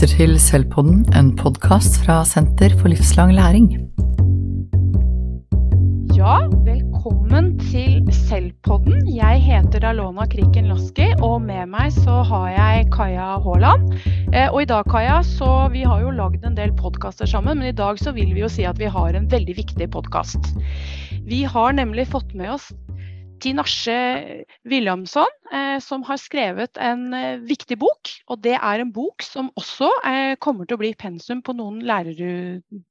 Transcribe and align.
lytter 0.00 0.16
til 0.16 0.38
Selvpodden, 0.40 1.00
en 1.12 1.26
podkast 1.36 1.98
fra 2.00 2.22
Senter 2.24 2.72
for 2.80 2.88
livslang 2.88 3.34
læring. 3.36 3.66
Ja, 6.16 6.38
velkommen 6.64 7.50
til 7.60 8.08
Selvpodden. 8.08 9.10
Jeg 9.12 9.42
heter 9.44 9.84
Alona 9.90 10.24
Kriken 10.24 10.70
Laski, 10.72 11.10
og 11.20 11.42
med 11.44 11.68
meg 11.74 11.92
så 11.92 12.22
har 12.30 12.48
jeg 12.48 12.88
Kaja 12.96 13.28
Haaland. 13.44 13.92
Eh, 14.32 14.48
og 14.48 14.62
i 14.62 14.70
dag, 14.72 14.88
Kaja, 14.88 15.20
så 15.20 15.68
vi 15.68 15.84
har 15.84 16.00
jo 16.00 16.16
lagd 16.16 16.48
en 16.48 16.56
del 16.56 16.72
podkaster 16.80 17.28
sammen, 17.28 17.60
men 17.60 17.68
i 17.68 17.76
dag 17.76 18.00
så 18.00 18.16
vil 18.16 18.32
vi 18.32 18.40
jo 18.40 18.48
si 18.48 18.64
at 18.64 18.80
vi 18.80 18.88
har 18.88 19.12
en 19.12 19.28
veldig 19.28 19.58
viktig 19.60 19.90
podkast. 19.92 20.54
Vi 21.28 21.44
har 21.44 21.76
nemlig 21.76 22.08
fått 22.08 22.32
med 22.32 22.56
oss 22.56 22.72
Tinashe 23.40 24.44
Williamson, 24.68 25.30
eh, 25.52 25.78
som 25.80 26.04
har 26.08 26.20
skrevet 26.20 26.80
en 26.80 27.08
eh, 27.16 27.40
viktig 27.42 27.78
bok. 27.80 28.12
Og 28.28 28.42
det 28.44 28.56
er 28.58 28.82
en 28.82 28.92
bok 28.92 29.24
som 29.26 29.50
også 29.58 29.90
eh, 30.06 30.36
kommer 30.42 30.68
til 30.68 30.78
å 30.78 30.82
bli 30.84 30.94
pensum 30.98 31.42
på 31.44 31.56
noen 31.56 31.82
lærerutdanninger. 31.86 32.86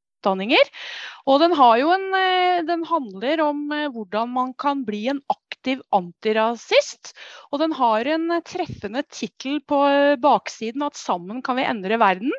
Og 1.30 1.40
den, 1.42 1.54
en, 1.54 2.06
eh, 2.18 2.62
den 2.68 2.84
handler 2.90 3.42
om 3.46 3.72
eh, 3.72 3.88
hvordan 3.94 4.30
man 4.34 4.54
kan 4.54 4.84
bli 4.86 5.08
en 5.12 5.22
aktiv 5.30 5.82
antirasist. 5.96 7.14
Og 7.52 7.60
den 7.60 7.72
har 7.78 8.06
en 8.06 8.42
treffende 8.42 9.04
tittel 9.10 9.60
på 9.62 9.80
baksiden 10.20 10.84
at 10.84 10.96
'Sammen 10.96 11.44
kan 11.44 11.56
vi 11.56 11.64
endre 11.64 11.98
verden'. 11.98 12.34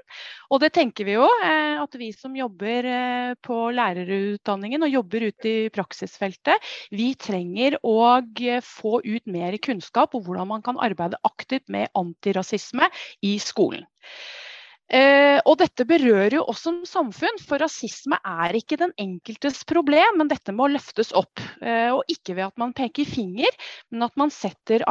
Og 0.51 0.61
det 0.61 0.73
tenker 0.75 1.06
vi 1.06 1.15
jo, 1.15 1.29
eh, 1.45 1.79
at 1.80 1.95
vi 1.95 2.11
som 2.12 2.34
jobber 2.34 2.84
eh, 2.84 3.34
på 3.43 3.70
lærerutdanningen 3.70 4.83
og 4.83 4.91
jobber 4.91 5.28
ute 5.31 5.48
i 5.48 5.70
praksisfeltet, 5.70 6.59
vi 6.91 7.15
trenger 7.15 7.78
å 7.87 8.19
eh, 8.19 8.61
få 8.61 9.00
ut 9.05 9.27
mer 9.31 9.56
kunnskap 9.62 10.15
om 10.15 10.25
hvordan 10.27 10.50
man 10.50 10.62
kan 10.67 10.81
arbeide 10.83 11.20
aktivt 11.22 11.69
med 11.69 11.89
antirasisme 11.94 12.91
i 13.22 13.39
skolen. 13.39 13.87
Eh, 14.91 15.38
og 15.46 15.60
dette 15.60 15.86
berører 15.86 16.34
jo 16.41 16.44
oss 16.50 16.64
som 16.66 16.80
samfunn, 16.88 17.38
for 17.46 17.62
rasisme 17.62 18.19
er 18.27 18.56
ikke 18.58 18.78
den 18.80 18.92
enkeltes 18.98 19.62
problem, 19.69 20.19
men 20.19 20.30
dette 20.30 20.55
må 20.56 20.66
løftes 20.72 21.12
opp. 21.16 21.38
Eh, 21.62 21.92
og 21.94 22.02
ikke 22.10 22.34
ved 22.34 22.48
at 22.48 22.58
man 22.60 22.74
peker 22.77 23.06
finger, 23.06 23.55
men 23.94 24.08
at 24.08 24.19
man 24.19 24.34
setter 24.34 24.82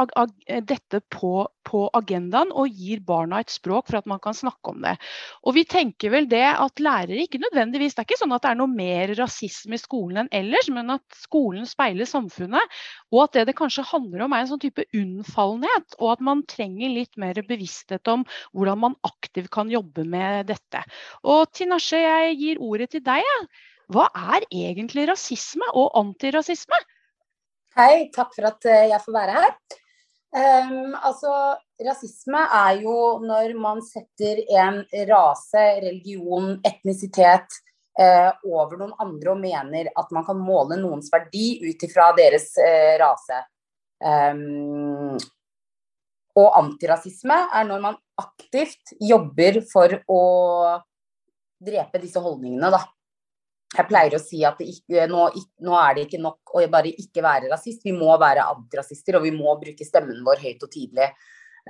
dette 0.64 1.02
på, 1.12 1.34
på, 1.70 1.84
agendaen 1.96 2.50
og 2.50 2.74
gir 2.74 3.02
barna 3.06 3.40
et 3.40 3.52
språk 3.52 3.88
for 3.88 4.00
at 4.00 4.08
man 4.10 4.20
kan 4.22 4.36
snakke 4.36 4.72
om 4.72 4.82
det. 4.84 4.96
Og 5.46 5.54
vi 5.56 5.64
tenker 5.68 6.12
vel 6.14 6.26
det 6.30 6.44
at 6.50 6.82
lærere 6.82 7.22
ikke 7.24 7.42
nødvendigvis 7.44 7.94
Det 7.94 8.02
er 8.02 8.08
ikke 8.08 8.20
sånn 8.20 8.34
at 8.34 8.44
det 8.44 8.52
er 8.52 8.60
noe 8.60 8.72
mer 8.72 9.14
rasisme 9.18 9.78
i 9.78 9.82
skolen 9.82 10.24
enn 10.24 10.32
ellers, 10.40 10.70
men 10.74 10.94
at 10.96 11.20
skolen 11.22 11.68
speiler 11.68 12.08
samfunnet. 12.08 12.78
Og 13.14 13.24
at 13.24 13.38
det 13.38 13.46
det 13.50 13.56
kanskje 13.58 13.86
handler 13.88 14.26
om 14.26 14.34
er 14.34 14.44
en 14.44 14.52
sånn 14.52 14.62
type 14.62 14.86
unnfallenhet, 14.96 15.98
og 15.98 16.14
at 16.16 16.24
man 16.24 16.44
trenger 16.50 16.94
litt 16.94 17.18
mer 17.20 17.38
bevissthet 17.46 18.10
om 18.10 18.26
hvordan 18.52 18.84
man 18.86 18.96
aktivt 19.06 19.50
kan 19.54 19.70
jobbe 19.72 20.06
med 20.08 20.50
dette. 20.50 20.84
Og 21.24 21.46
Tinashe, 21.54 22.00
jeg 22.02 22.38
gir 22.40 22.62
ordet 22.64 22.90
til 22.94 23.04
deg. 23.06 23.26
Hva 23.90 24.06
er 24.14 24.46
egentlig 24.54 25.08
rasisme 25.10 25.66
og 25.74 25.90
antirasisme? 25.98 26.78
Hei, 27.78 28.10
takk 28.14 28.34
for 28.34 28.50
at 28.50 28.66
eh, 28.66 28.88
jeg 28.90 29.02
får 29.02 29.14
være 29.14 29.34
her. 29.38 29.79
Um, 30.30 30.94
altså, 30.94 31.32
rasisme 31.82 32.38
er 32.54 32.84
jo 32.84 33.18
når 33.24 33.56
man 33.58 33.80
setter 33.82 34.44
en 34.60 34.84
rase, 35.08 35.64
religion, 35.82 36.52
etnisitet 36.66 37.56
uh, 37.98 38.30
over 38.46 38.76
noen 38.78 38.94
andre 39.02 39.32
og 39.32 39.40
mener 39.42 39.90
at 39.90 40.14
man 40.14 40.26
kan 40.28 40.38
måle 40.38 40.78
noens 40.78 41.10
verdi 41.10 41.58
ut 41.66 41.82
ifra 41.82 42.12
deres 42.18 42.52
uh, 42.62 42.94
rase. 43.02 43.42
Um, 44.00 45.18
og 46.38 46.54
antirasisme 46.60 47.36
er 47.50 47.66
når 47.66 47.82
man 47.82 47.98
aktivt 48.22 48.94
jobber 49.02 49.60
for 49.66 49.98
å 50.06 50.22
drepe 51.60 52.00
disse 52.00 52.22
holdningene, 52.22 52.70
da. 52.70 52.84
Jeg 53.70 53.86
pleier 53.86 54.16
å 54.16 54.22
si 54.22 54.40
at 54.46 54.58
ikke, 54.64 55.04
nå, 55.10 55.28
nå, 55.62 55.74
er 55.78 55.94
det 55.94 56.06
ikke 56.08 56.22
nok 56.22 56.54
å 56.58 56.64
bare 56.72 56.90
ikke 56.90 57.22
være 57.22 57.52
rasist, 57.52 57.84
vi 57.86 57.94
må 57.94 58.10
være 58.18 58.48
antirasister, 58.50 59.18
og 59.18 59.28
vi 59.28 59.34
må 59.36 59.54
bruke 59.60 59.86
stemmen 59.86 60.24
vår 60.26 60.42
høyt 60.42 60.66
og 60.66 60.72
tydelig. 60.74 61.06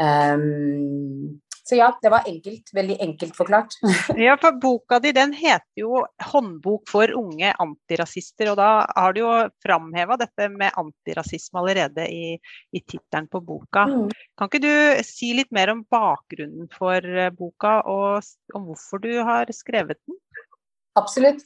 Um, 0.01 1.41
så 1.71 1.77
ja, 1.77 1.99
det 2.03 2.11
var 2.11 2.25
enkelt. 2.27 2.71
Veldig 2.75 2.97
enkelt 3.01 3.37
forklart. 3.37 3.77
ja, 4.27 4.37
for 4.41 4.57
boka 4.59 4.99
di 4.99 5.13
den 5.15 5.33
heter 5.33 5.79
jo 5.79 6.01
'Håndbok 6.19 6.89
for 6.91 7.13
unge 7.15 7.53
antirasister', 7.53 8.51
og 8.51 8.57
da 8.59 8.71
har 8.97 9.15
du 9.15 9.21
jo 9.21 9.35
framheva 9.63 10.17
dette 10.19 10.49
med 10.51 10.75
antirasisme 10.81 11.63
allerede 11.63 12.09
i, 12.11 12.35
i 12.75 12.81
tittelen 12.81 13.29
på 13.31 13.43
boka. 13.47 13.87
Mm. 13.87 14.09
Kan 14.35 14.51
ikke 14.51 14.63
du 14.65 15.05
si 15.07 15.31
litt 15.37 15.53
mer 15.55 15.71
om 15.71 15.85
bakgrunnen 15.87 16.67
for 16.75 17.07
eh, 17.07 17.31
boka, 17.31 17.77
og 17.87 18.59
om 18.59 18.67
hvorfor 18.73 19.05
du 19.07 19.13
har 19.23 19.53
skrevet 19.55 20.01
den? 20.09 20.19
Absolutt. 20.99 21.45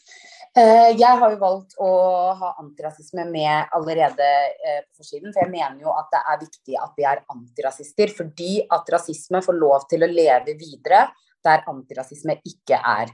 Eh, 0.55 0.93
jeg 0.95 1.19
har 1.19 1.33
jo 1.33 1.39
valgt 1.41 1.75
å 1.83 1.91
ha 2.39 2.53
antirasisme 2.63 3.25
med 3.27 3.75
allerede 3.75 4.29
eh, 4.55 4.85
på 4.87 5.03
forsiden. 5.03 5.33
For 5.35 5.43
jeg 5.43 5.51
mener 5.51 5.83
jo 5.83 5.91
at 5.97 6.13
det 6.15 6.23
er 6.31 6.41
viktig 6.45 6.79
at 6.79 6.95
vi 6.99 7.07
er 7.11 7.25
antirasister. 7.35 8.15
Fordi 8.15 8.53
at 8.73 8.95
rasisme 8.95 9.43
får 9.45 9.59
lov 9.59 9.89
til 9.91 10.07
å 10.07 10.11
leve 10.11 10.55
videre 10.61 11.09
der 11.45 11.67
antirasisme 11.69 12.39
ikke 12.47 12.79
er. 12.79 13.11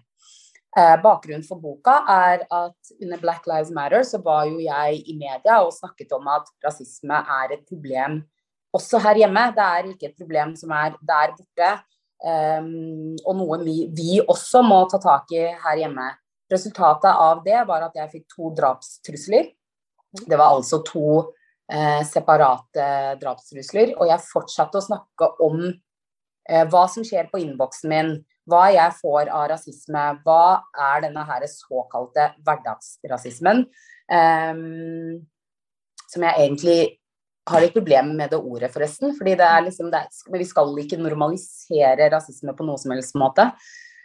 Eh, 0.78 0.96
bakgrunnen 1.02 1.42
for 1.42 1.58
boka 1.58 1.96
er 2.12 2.44
at 2.44 2.92
under 3.00 3.18
Black 3.18 3.48
Lives 3.50 3.72
Matter 3.74 4.04
så 4.06 4.20
var 4.22 4.44
jo 4.46 4.60
jeg 4.62 5.00
i 5.02 5.16
media 5.18 5.56
og 5.64 5.72
snakket 5.74 6.12
om 6.14 6.28
at 6.30 6.46
rasisme 6.62 7.24
er 7.40 7.56
et 7.56 7.64
problem 7.66 8.20
også 8.76 9.00
her 9.02 9.24
hjemme. 9.24 9.48
Det 9.56 9.64
er 9.64 9.88
ikke 9.90 10.12
et 10.12 10.20
problem 10.20 10.54
som 10.60 10.76
er 10.76 10.94
der 11.00 11.34
borte. 11.34 11.72
Um, 12.20 13.16
og 13.24 13.36
noe 13.38 13.58
vi, 13.64 13.86
vi, 13.96 14.18
også 14.20 14.60
må 14.66 14.82
ta 14.92 15.00
tak 15.00 15.32
i 15.32 15.46
her 15.62 15.80
hjemme. 15.80 16.10
Resultatet 16.50 17.10
av 17.10 17.44
det 17.44 17.60
var 17.68 17.86
at 17.86 17.96
jeg 17.96 18.10
fikk 18.12 18.26
to 18.34 18.50
drapstrusler. 18.58 19.52
Det 20.26 20.36
var 20.36 20.56
altså 20.56 20.80
to 20.82 21.04
eh, 21.70 22.02
separate 22.06 22.86
drapstrusler. 23.20 23.94
Og 23.96 24.10
jeg 24.10 24.26
fortsatte 24.26 24.80
å 24.80 24.84
snakke 24.84 25.28
om 25.46 25.62
eh, 25.68 26.64
hva 26.66 26.84
som 26.90 27.06
skjer 27.06 27.30
på 27.30 27.38
innboksen 27.44 27.92
min. 27.92 28.12
Hva 28.50 28.64
jeg 28.74 28.96
får 28.98 29.30
av 29.30 29.46
rasisme. 29.52 30.02
Hva 30.24 30.42
er 30.90 31.06
denne 31.06 31.22
her 31.28 31.46
såkalte 31.46 32.32
hverdagsrasismen? 32.42 33.68
Um, 34.10 35.20
som 36.10 36.26
jeg 36.26 36.34
egentlig 36.42 36.78
har 37.50 37.62
litt 37.64 37.76
problemer 37.76 38.16
med 38.16 38.32
det 38.32 38.40
ordet, 38.40 38.72
forresten. 38.72 39.14
fordi 39.18 39.36
det 39.38 39.46
er 39.46 39.66
liksom, 39.66 39.90
det 39.92 40.00
er, 40.04 40.38
Vi 40.38 40.48
skal 40.48 40.72
ikke 40.82 41.00
normalisere 41.00 42.10
rasisme 42.12 42.54
på 42.56 42.66
noen 42.66 42.80
som 42.80 42.94
helst 42.94 43.18
måte. 43.18 43.50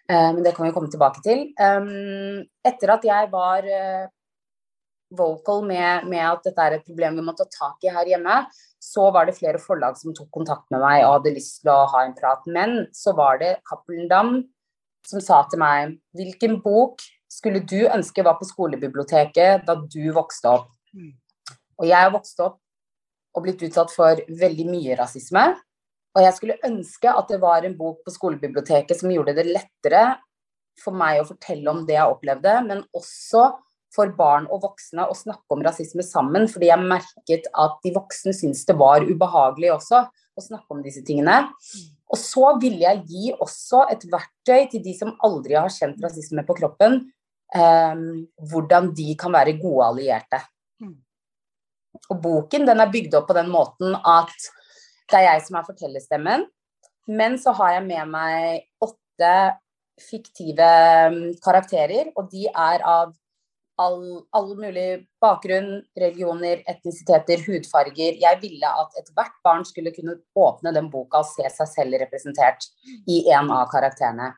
Eh, 0.10 0.30
men 0.34 0.44
det 0.44 0.56
kan 0.56 0.68
vi 0.68 0.74
komme 0.76 0.92
tilbake 0.92 1.24
til. 1.26 1.48
Etter 1.56 2.94
at 2.94 3.08
jeg 3.08 3.32
var 3.32 3.66
eh, 3.66 4.06
vocal 5.16 5.64
med, 5.66 6.08
med, 6.10 6.24
at 6.26 6.46
dette 6.46 6.66
er 6.66 6.78
et 6.78 6.86
problem 6.86 7.20
vi 7.20 7.26
må 7.26 7.36
ta 7.38 7.46
tak 7.52 7.84
i 7.86 7.94
her 7.94 8.10
hjemme, 8.16 8.44
så 8.82 9.10
var 9.14 9.26
det 9.26 9.38
flere 9.38 9.62
forlag 9.62 9.98
som 9.98 10.14
tok 10.14 10.30
kontakt 10.34 10.70
med 10.74 10.84
meg 10.84 11.04
og 11.06 11.20
hadde 11.20 11.36
lyst 11.38 11.62
til 11.64 11.74
å 11.74 11.86
ha 11.94 12.04
en 12.06 12.16
prat. 12.18 12.46
Men 12.46 12.86
så 12.94 13.16
var 13.18 13.40
det 13.42 13.58
Cappelen 13.70 14.10
Dam 14.12 14.38
som 15.06 15.22
sa 15.22 15.44
til 15.50 15.62
meg 15.62 15.98
hvilken 16.18 16.60
bok 16.64 17.04
skulle 17.30 17.62
du 17.68 17.84
ønske 17.90 18.24
var 18.26 18.38
på 18.40 18.48
skolebiblioteket 18.48 19.66
da 19.68 19.78
du 19.78 20.04
vokste 20.16 20.54
opp? 20.54 20.70
Mm. 20.96 21.14
Og 21.82 21.90
jeg 21.90 22.14
vokste 22.14 22.46
opp 22.48 22.62
og 23.36 23.46
blitt 23.46 23.64
utsatt 23.68 23.92
for 23.94 24.20
veldig 24.42 24.68
mye 24.70 24.98
rasisme. 25.00 25.46
Og 26.16 26.24
jeg 26.24 26.36
skulle 26.38 26.62
ønske 26.64 27.12
at 27.12 27.32
det 27.32 27.42
var 27.42 27.68
en 27.68 27.76
bok 27.78 28.00
på 28.06 28.14
skolebiblioteket 28.14 29.02
som 29.02 29.12
gjorde 29.12 29.36
det 29.36 29.50
lettere 29.50 30.06
for 30.80 30.96
meg 30.96 31.22
å 31.22 31.28
fortelle 31.28 31.72
om 31.72 31.84
det 31.88 31.98
jeg 31.98 32.12
opplevde, 32.12 32.56
men 32.68 32.84
også 32.96 33.50
for 33.96 34.12
barn 34.16 34.48
og 34.52 34.64
voksne 34.66 35.08
å 35.08 35.16
snakke 35.16 35.56
om 35.56 35.64
rasisme 35.64 36.04
sammen. 36.04 36.48
Fordi 36.52 36.70
jeg 36.70 36.88
merket 36.88 37.50
at 37.52 37.78
de 37.84 37.94
voksne 37.96 38.36
syntes 38.36 38.66
det 38.68 38.78
var 38.80 39.06
ubehagelig 39.08 39.72
også 39.76 40.06
å 40.36 40.44
snakke 40.44 40.76
om 40.76 40.82
disse 40.84 41.04
tingene. 41.08 41.46
Og 42.12 42.20
så 42.20 42.52
ville 42.62 42.84
jeg 42.84 43.04
gi 43.10 43.32
også 43.34 43.86
et 43.92 44.04
verktøy 44.12 44.68
til 44.72 44.84
de 44.84 44.96
som 44.98 45.16
aldri 45.26 45.58
har 45.58 45.72
kjent 45.74 46.02
rasisme 46.04 46.44
på 46.48 46.58
kroppen, 46.60 47.00
eh, 47.56 48.04
hvordan 48.52 48.92
de 48.98 49.16
kan 49.20 49.36
være 49.36 49.58
gode 49.62 49.90
allierte. 49.94 50.44
Mm. 50.84 50.98
Og 52.10 52.22
boken 52.22 52.68
den 52.68 52.84
er 52.84 52.92
bygd 52.92 53.18
opp 53.18 53.30
på 53.30 53.38
den 53.38 53.52
måten 53.54 53.96
at 54.02 54.34
det 55.12 55.20
er 55.20 55.28
jeg 55.28 55.44
som 55.48 55.60
er 55.60 55.68
fortellerstemmen. 55.68 56.48
Men 57.06 57.38
så 57.42 57.54
har 57.60 57.76
jeg 57.76 57.86
med 57.86 58.10
meg 58.14 58.66
åtte 58.84 59.36
fiktive 60.02 60.72
mm, 61.14 61.22
karakterer, 61.44 62.10
og 62.18 62.32
de 62.32 62.48
er 62.50 62.82
av 62.84 63.14
all, 63.82 64.24
all 64.36 64.54
mulig 64.58 65.06
bakgrunn, 65.24 65.84
religioner, 66.00 66.64
etnisiteter, 66.72 67.44
hudfarger. 67.48 68.18
Jeg 68.22 68.40
ville 68.42 68.72
at 68.82 68.98
ethvert 69.02 69.36
barn 69.46 69.66
skulle 69.68 69.94
kunne 69.96 70.18
åpne 70.36 70.74
den 70.76 70.90
boka 70.92 71.22
og 71.24 71.30
se 71.30 71.48
seg 71.58 71.72
selv 71.72 72.00
representert 72.02 72.68
i 73.12 73.26
en 73.36 73.52
av 73.54 73.70
karakterene. 73.72 74.34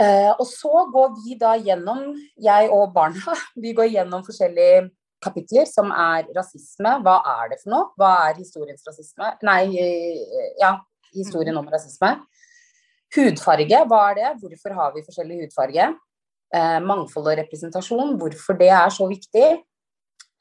Uh, 0.00 0.32
og 0.40 0.46
så 0.48 0.86
går 0.88 1.10
vi 1.18 1.34
da 1.40 1.56
gjennom, 1.60 2.14
jeg 2.40 2.70
og 2.72 2.94
barna, 2.94 3.36
vi 3.62 3.74
går 3.76 3.90
gjennom 3.96 4.24
forskjellige 4.24 4.86
kapitler 5.22 5.66
som 5.68 5.90
er 5.92 6.28
rasisme. 6.36 6.96
Hva 7.04 7.16
er 7.36 7.52
det 7.52 7.60
for 7.62 7.74
noe? 7.74 7.88
Hva 8.00 8.12
er 8.28 8.38
historiens 8.40 8.86
rasisme? 8.86 9.34
Nei, 9.46 9.62
ja, 10.60 10.74
historien 11.14 11.58
om 11.60 11.68
rasisme. 11.70 12.14
Hudfarge, 13.10 13.82
hva 13.90 14.04
er 14.10 14.18
det? 14.20 14.30
Hvorfor 14.42 14.76
har 14.76 14.94
vi 14.94 15.04
forskjellig 15.06 15.42
hudfarge? 15.44 15.90
Eh, 16.50 16.78
mangfold 16.82 17.28
og 17.30 17.38
representasjon, 17.38 18.16
hvorfor 18.18 18.58
det 18.58 18.70
er 18.74 18.90
så 18.94 19.06
viktig. 19.10 19.48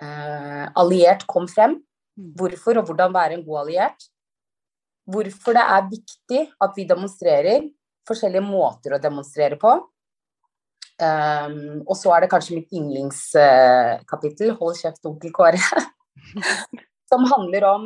Eh, 0.02 0.66
alliert 0.82 1.26
kom 1.30 1.48
frem. 1.50 1.80
Mm. 2.18 2.32
Hvorfor 2.38 2.80
og 2.82 2.90
hvordan 2.90 3.14
være 3.14 3.38
en 3.38 3.46
god 3.46 3.64
alliert. 3.66 4.08
Hvorfor 5.10 5.58
det 5.58 5.66
er 5.66 5.90
viktig 5.90 6.42
at 6.62 6.78
vi 6.78 6.86
demonstrerer. 6.90 7.70
Forskjellige 8.10 8.46
måter 8.46 8.96
å 8.96 9.02
demonstrere 9.02 9.58
på. 9.62 9.76
Um, 11.00 11.80
og 11.88 11.96
så 11.96 12.12
er 12.12 12.26
det 12.26 12.32
kanskje 12.34 12.58
mitt 12.58 12.74
yndlingskapittel, 12.76 14.52
'Hold 14.58 14.76
kjeft, 14.82 15.06
onkel 15.08 15.32
Kåre', 15.32 15.84
som 17.10 17.24
handler 17.32 17.64
om 17.70 17.86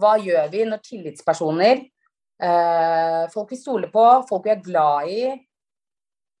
hva 0.00 0.14
gjør 0.16 0.48
vi 0.48 0.64
når 0.64 0.80
tillitspersoner, 0.86 1.82
uh, 2.40 3.28
folk 3.34 3.52
vi 3.52 3.60
stoler 3.60 3.92
på, 3.92 4.06
folk 4.30 4.48
vi 4.48 4.54
er 4.54 4.64
glad 4.64 5.12
i, 5.12 5.26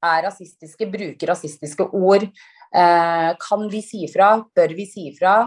er 0.02 0.24
rasistiske, 0.26 0.88
bruker 0.90 1.30
rasistiske 1.30 1.86
ord. 1.92 2.24
Uh, 2.72 3.30
kan 3.36 3.68
vi 3.70 3.82
si 3.84 4.06
ifra? 4.06 4.34
Bør 4.56 4.72
vi 4.74 4.88
si 4.88 5.10
ifra? 5.12 5.44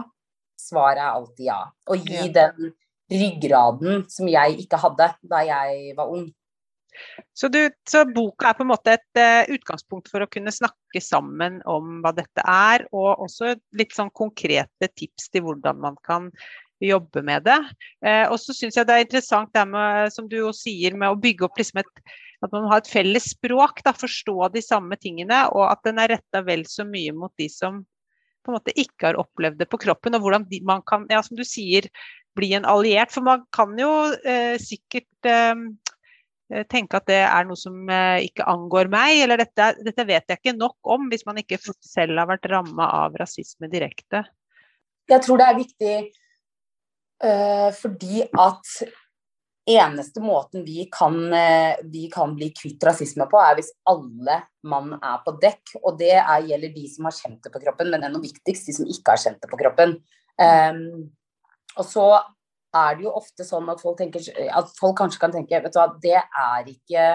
Svaret 0.56 1.02
er 1.02 1.10
alltid 1.10 1.48
ja. 1.50 1.60
Og 1.90 2.06
gi 2.06 2.22
ja. 2.22 2.32
den 2.38 2.70
ryggraden 3.10 4.06
som 4.10 4.30
jeg 4.30 4.60
ikke 4.62 4.78
hadde 4.82 5.10
da 5.26 5.42
jeg 5.46 5.92
var 5.98 6.14
ung. 6.14 6.30
Så, 7.36 7.48
du, 7.52 7.58
så, 7.88 8.04
boka 8.08 8.50
er 8.50 8.58
på 8.58 8.64
en 8.64 8.70
måte 8.70 8.94
et 8.96 9.20
uh, 9.20 9.48
utgangspunkt 9.52 10.10
for 10.12 10.24
å 10.24 10.30
kunne 10.30 10.54
snakke 10.54 11.02
sammen 11.04 11.60
om 11.68 11.98
hva 12.04 12.14
dette 12.16 12.44
er, 12.44 12.86
og 12.96 13.26
også 13.26 13.56
litt 13.76 13.96
sånn 13.96 14.12
konkrete 14.16 14.90
tips 14.94 15.30
til 15.32 15.46
hvordan 15.46 15.82
man 15.82 15.98
kan 16.06 16.30
jobbe 16.82 17.22
med 17.24 17.46
det. 17.48 17.58
Uh, 18.04 18.26
og 18.30 18.38
så 18.40 18.56
syns 18.56 18.78
jeg 18.78 18.88
det 18.88 18.96
er 18.96 19.06
interessant 19.06 19.52
det 19.56 19.66
med, 19.68 20.12
som 20.14 20.28
du 20.30 20.38
jo 20.40 20.54
sier, 20.56 20.96
med 20.96 21.12
å 21.12 21.20
bygge 21.20 21.48
opp 21.48 21.60
liksom 21.60 21.84
et 21.84 22.06
at 22.44 22.52
man 22.52 22.66
har 22.68 22.82
et 22.82 22.90
felles 22.90 23.30
språk, 23.32 23.80
da, 23.84 23.94
forstå 23.96 24.50
de 24.52 24.60
samme 24.60 24.98
tingene, 25.00 25.38
og 25.56 25.70
at 25.70 25.80
den 25.86 25.96
er 26.02 26.12
retta 26.12 26.42
vel 26.44 26.66
så 26.68 26.84
mye 26.84 27.14
mot 27.16 27.32
de 27.40 27.48
som 27.48 27.80
på 28.44 28.52
en 28.52 28.58
måte 28.58 28.74
ikke 28.76 29.08
har 29.08 29.18
opplevd 29.18 29.56
det 29.62 29.66
på 29.72 29.80
kroppen, 29.82 30.14
og 30.14 30.22
hvordan 30.22 30.44
de, 30.50 30.60
man 30.68 30.84
kan, 30.86 31.08
ja, 31.10 31.22
som 31.24 31.38
du 31.38 31.42
sier, 31.48 31.88
bli 32.36 32.52
en 32.54 32.68
alliert. 32.68 33.10
For 33.10 33.24
man 33.24 33.46
kan 33.56 33.72
jo 33.80 33.88
eh, 34.28 34.60
sikkert 34.62 35.26
eh, 35.26 35.56
Eh, 35.56 35.85
tenke 36.70 36.98
at 36.98 37.08
det 37.10 37.22
er 37.26 37.46
noe 37.46 37.58
som 37.58 37.88
eh, 37.90 38.26
ikke 38.28 38.46
angår 38.46 38.90
meg, 38.92 39.22
eller 39.24 39.42
dette, 39.42 39.72
dette 39.82 40.06
vet 40.06 40.28
jeg 40.30 40.40
ikke 40.40 40.58
nok 40.58 40.92
om, 40.94 41.08
hvis 41.10 41.26
man 41.26 41.40
ikke 41.42 41.58
selv 41.82 42.20
har 42.20 42.28
vært 42.30 42.46
ramma 42.52 42.86
av 43.02 43.16
rasisme 43.18 43.70
direkte. 43.72 44.22
Jeg 45.10 45.22
tror 45.22 45.40
det 45.40 45.48
er 45.48 45.58
viktig 45.58 45.96
uh, 47.24 47.70
fordi 47.74 48.22
at 48.26 48.70
eneste 49.66 50.22
måten 50.22 50.62
vi 50.62 50.84
kan, 50.94 51.16
vi 51.90 52.04
kan, 52.10 52.36
bli 52.38 52.52
kvitt 52.54 52.84
rasisme 52.86 53.26
på, 53.26 53.38
er 53.42 53.56
hvis 53.58 53.72
alle 53.90 54.36
mann 54.70 54.92
er 54.94 55.16
på 55.24 55.34
dekk. 55.42 55.72
Og 55.80 55.96
det 55.98 56.12
er, 56.20 56.46
gjelder 56.46 56.70
de 56.70 56.84
som 56.92 57.08
har 57.08 57.16
kjent 57.16 57.40
det 57.42 57.50
på 57.50 57.62
kroppen, 57.64 57.90
men 57.90 58.06
enda 58.06 58.20
viktigst 58.22 58.70
de 58.70 58.76
som 58.76 58.86
ikke 58.86 59.16
har 59.16 59.24
kjent 59.24 59.42
det 59.42 59.50
på 59.50 59.58
kroppen. 59.58 59.96
Um, 60.38 61.08
og 61.74 61.88
så 61.88 62.06
er 62.74 62.98
det 62.98 63.06
jo 63.06 63.14
ofte 63.16 63.46
sånn 63.46 63.68
at 63.72 63.80
folk, 63.80 63.98
tenker, 64.00 64.24
at 64.50 64.70
folk 64.80 64.98
kanskje 64.98 65.22
kan 65.22 65.34
tenke 65.34 65.62
vet 65.62 65.74
du 65.74 65.80
hva, 65.80 65.88
det 66.02 66.18
er 66.18 66.70
ikke 66.72 67.06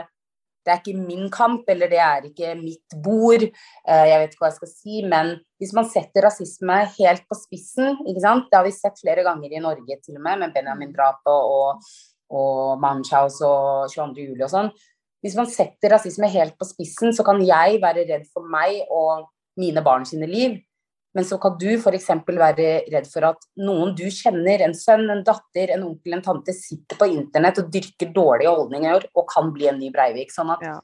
det 0.62 0.69
er 0.69 0.81
ikke 0.81 1.01
min 1.01 1.30
kamp, 1.33 1.69
eller 1.74 1.89
det 1.89 1.98
er 1.98 2.25
ikke 2.27 2.51
mitt 2.59 2.95
bord. 3.01 3.42
Eh, 3.42 4.06
jeg 4.12 4.21
vet 4.21 4.36
ikke 4.36 4.44
hva 4.44 4.51
jeg 4.51 4.59
skal 4.59 4.69
si, 4.69 5.01
men 5.09 5.33
hvis 5.62 5.74
man 5.74 5.89
setter 5.89 6.27
rasisme 6.27 6.77
helt 7.00 7.25
på 7.30 7.38
spissen 7.39 7.98
ikke 8.06 8.21
sant? 8.21 8.50
Det 8.51 8.59
har 8.59 8.68
vi 8.68 8.75
sett 8.75 9.01
flere 9.01 9.25
ganger 9.25 9.56
i 9.56 9.63
Norge, 9.63 9.98
til 10.06 10.19
og 10.19 10.25
med, 10.27 10.44
med 10.44 10.53
Benjamin-drapet 10.53 11.33
og, 11.33 11.92
og 12.38 12.81
Manchaus 12.83 13.39
og 13.42 13.89
22. 13.94 14.27
juli 14.30 14.45
og 14.45 14.54
sånn. 14.54 14.69
Hvis 15.21 15.38
man 15.38 15.50
setter 15.50 15.95
rasisme 15.95 16.30
helt 16.33 16.57
på 16.57 16.69
spissen, 16.69 17.13
så 17.13 17.25
kan 17.25 17.42
jeg 17.45 17.81
være 17.81 18.06
redd 18.09 18.30
for 18.30 18.45
meg 18.45 18.83
og 18.89 19.27
mine 19.62 19.83
barn 19.86 20.06
sine 20.09 20.30
liv. 20.30 20.59
Men 21.13 21.25
så 21.28 21.38
kan 21.44 21.58
du 21.60 21.68
f.eks. 21.75 22.08
være 22.28 22.68
redd 22.92 23.08
for 23.12 23.28
at 23.28 23.48
noen 23.60 23.92
du 23.98 24.06
kjenner, 24.08 24.63
en 24.63 24.75
sønn, 24.78 25.10
en 25.12 25.24
datter, 25.28 25.74
en 25.75 25.84
onkel, 25.90 26.16
en 26.16 26.24
tante, 26.24 26.56
sitter 26.56 27.00
på 27.00 27.10
internett 27.12 27.60
og 27.60 27.72
dyrker 27.74 28.13
dårlige 28.16 28.54
holdninger 28.54 29.10
og 29.12 29.28
kan 29.31 29.52
bli 29.56 29.68
en 29.68 29.81
ny 29.81 29.92
Breivik. 29.92 30.31
Sånn 30.31 30.54
at 30.56 30.63
ja. 30.63 30.78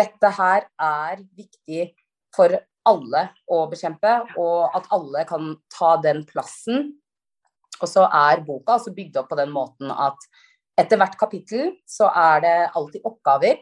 dette 0.00 0.30
her 0.38 0.64
er 0.80 1.20
viktig 1.36 1.90
for 2.36 2.56
alle 2.88 3.26
å 3.52 3.66
bekjempe, 3.68 4.14
og 4.40 4.78
at 4.78 4.88
alle 4.96 5.26
kan 5.28 5.52
ta 5.72 5.92
den 6.00 6.24
plassen. 6.28 6.94
Og 7.80 7.88
så 7.88 8.06
er 8.06 8.40
boka 8.46 8.78
altså 8.78 8.94
bygd 8.96 9.20
opp 9.20 9.28
på 9.32 9.38
den 9.40 9.52
måten 9.52 9.92
at 9.92 10.24
etter 10.80 10.96
hvert 10.96 11.18
kapittel 11.20 11.74
så 11.88 12.08
er 12.16 12.40
det 12.46 12.56
alltid 12.78 13.04
oppgaver. 13.04 13.60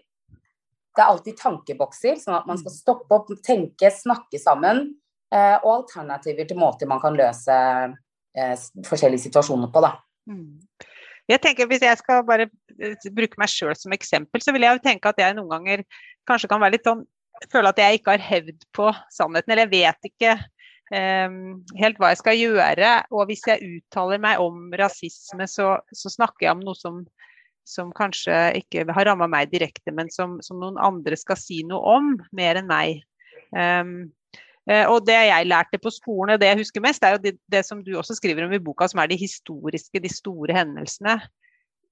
Det 0.95 1.03
er 1.03 1.11
alltid 1.11 1.39
tankebokser, 1.39 2.19
sånn 2.23 2.39
at 2.39 2.47
man 2.47 2.59
skal 2.61 2.75
stoppe 2.75 3.19
opp, 3.19 3.35
tenke, 3.43 3.91
snakke 3.95 4.39
sammen 4.39 4.87
og 5.37 5.73
alternativer 5.75 6.47
til 6.49 6.57
måter 6.61 6.89
man 6.89 7.03
kan 7.03 7.17
løse 7.19 7.57
eh, 8.39 8.55
forskjellige 8.87 9.27
situasjoner 9.27 9.71
på. 9.73 9.83
Da. 9.85 9.93
Mm. 10.31 10.61
Jeg 11.29 11.43
tenker 11.45 11.69
Hvis 11.69 11.85
jeg 11.85 12.01
skal 12.01 12.25
bare 12.29 12.49
eh, 12.81 13.09
bruke 13.15 13.41
meg 13.41 13.53
sjøl 13.53 13.77
som 13.77 13.95
eksempel, 13.97 14.43
så 14.45 14.55
vil 14.55 14.65
jeg 14.65 14.79
jo 14.79 14.85
tenke 14.85 15.11
at 15.11 15.21
jeg 15.21 15.37
noen 15.37 15.51
ganger 15.53 15.85
kanskje 16.29 16.51
kan 16.51 16.63
være 16.63 16.79
litt 16.79 16.89
sånn 16.89 17.07
Føle 17.53 17.71
at 17.71 17.79
jeg 17.79 18.01
ikke 18.01 18.17
har 18.17 18.23
hevd 18.25 18.65
på 18.75 18.89
sannheten, 19.15 19.53
eller 19.55 19.69
jeg 19.69 19.71
vet 19.71 20.07
ikke 20.09 20.33
um, 20.91 21.37
helt 21.79 22.01
hva 22.03 22.09
jeg 22.11 22.19
skal 22.19 22.35
gjøre. 22.35 22.89
Og 23.15 23.29
hvis 23.29 23.45
jeg 23.47 23.63
uttaler 23.63 24.19
meg 24.19 24.43
om 24.43 24.73
rasisme, 24.75 25.47
så, 25.47 25.69
så 25.95 26.11
snakker 26.11 26.49
jeg 26.49 26.57
om 26.57 26.65
noe 26.67 26.75
som, 26.75 26.97
som 27.63 27.93
kanskje 27.95 28.35
ikke 28.59 28.89
har 28.91 29.07
ramma 29.07 29.31
meg 29.31 29.53
direkte, 29.55 29.95
men 29.95 30.11
som, 30.11 30.41
som, 30.43 30.59
noen 30.59 30.83
andre 30.83 31.15
skal 31.15 31.39
si 31.39 31.61
noe 31.63 31.79
om, 31.95 32.11
mer 32.35 32.59
enn 32.59 32.67
meg. 32.67 33.07
Um, 33.55 33.95
Eh, 33.95 34.18
og 34.69 35.07
det 35.09 35.15
jeg 35.17 35.49
lærte 35.49 35.79
på 35.81 35.91
skolen, 35.95 36.35
og 36.35 36.41
det 36.43 36.51
jeg 36.51 36.59
husker 36.61 36.83
mest, 36.85 37.05
er 37.05 37.15
jo 37.15 37.21
det, 37.25 37.39
det, 37.49 37.63
som 37.65 37.81
du 37.85 37.95
også 37.97 38.19
skriver 38.19 38.45
om 38.45 38.53
i 38.53 38.61
boka, 38.61 38.89
som 38.91 39.01
er 39.01 39.09
de 39.09 39.17
historiske, 39.17 40.03
de 40.05 40.11
store 40.13 40.57
hendelsene. 40.57 41.15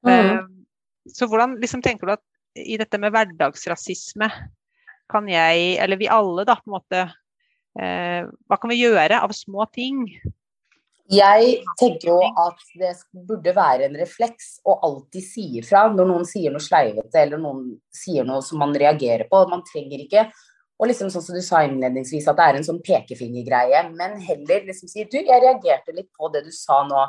Mm. 0.05 0.13
Eh, 0.13 0.43
så 1.15 1.29
hvordan 1.31 1.57
liksom, 1.61 1.83
tenker 1.83 2.07
du 2.07 2.17
at 2.17 2.25
i 2.57 2.79
dette 2.81 2.99
med 3.01 3.13
hverdagsrasisme 3.15 4.31
kan 5.13 5.29
jeg, 5.31 5.77
eller 5.83 6.01
vi 6.01 6.09
alle, 6.11 6.47
da, 6.49 6.57
på 6.59 6.71
en 6.71 6.77
måte 6.79 7.03
eh, 7.79 8.27
Hva 8.49 8.59
kan 8.59 8.73
vi 8.73 8.81
gjøre 8.81 9.21
av 9.23 9.35
små 9.37 9.69
ting? 9.75 10.03
Jeg 11.13 11.61
tenker 11.79 12.11
jo 12.11 12.17
at 12.43 12.63
det 12.75 12.91
burde 13.29 13.53
være 13.55 13.87
en 13.87 13.99
refleks 14.01 14.57
å 14.67 14.75
alltid 14.89 15.23
si 15.23 15.45
ifra 15.61 15.85
når 15.93 16.09
noen 16.09 16.27
sier 16.27 16.51
noe 16.51 16.65
sleivete 16.65 17.21
eller 17.21 17.39
noen 17.39 17.77
sier 17.95 18.27
noe 18.27 18.43
som 18.43 18.59
man 18.59 18.75
reagerer 18.75 19.29
på. 19.31 19.45
Man 19.53 19.63
trenger 19.69 20.03
ikke 20.03 20.25
og 20.77 20.91
liksom 20.91 21.09
sånn 21.13 21.25
som 21.25 21.37
du 21.37 21.43
sa 21.45 21.63
innledningsvis, 21.65 22.27
at 22.29 22.37
det 22.37 22.47
er 22.47 22.59
en 22.59 22.67
sånn 22.67 22.83
pekefingergreie. 22.85 23.81
Men 23.97 24.19
heller 24.21 24.67
liksom 24.67 24.91
si 24.91 25.07
du, 25.09 25.17
jeg 25.23 25.43
reagerte 25.43 25.95
litt 25.97 26.11
på 26.17 26.29
det 26.35 26.45
du 26.45 26.53
sa 26.53 26.83
nå. 26.89 27.07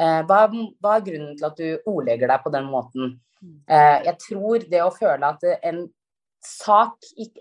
Eh, 0.00 0.20
hva, 0.28 0.46
hva, 0.48 0.94
er 0.96 1.04
grunnen 1.04 1.34
til 1.36 1.48
at 1.50 1.58
du 1.58 1.90
ordlegger 1.90 2.32
deg 2.32 2.44
på 2.44 2.52
den 2.54 2.70
måten? 2.72 3.18
Eh, 3.68 3.98
jeg 4.06 4.16
tror 4.22 4.64
det 4.70 4.80
å 4.80 4.94
føle 4.94 5.28
at 5.34 5.44
en 5.60 5.84
sak, 6.42 6.96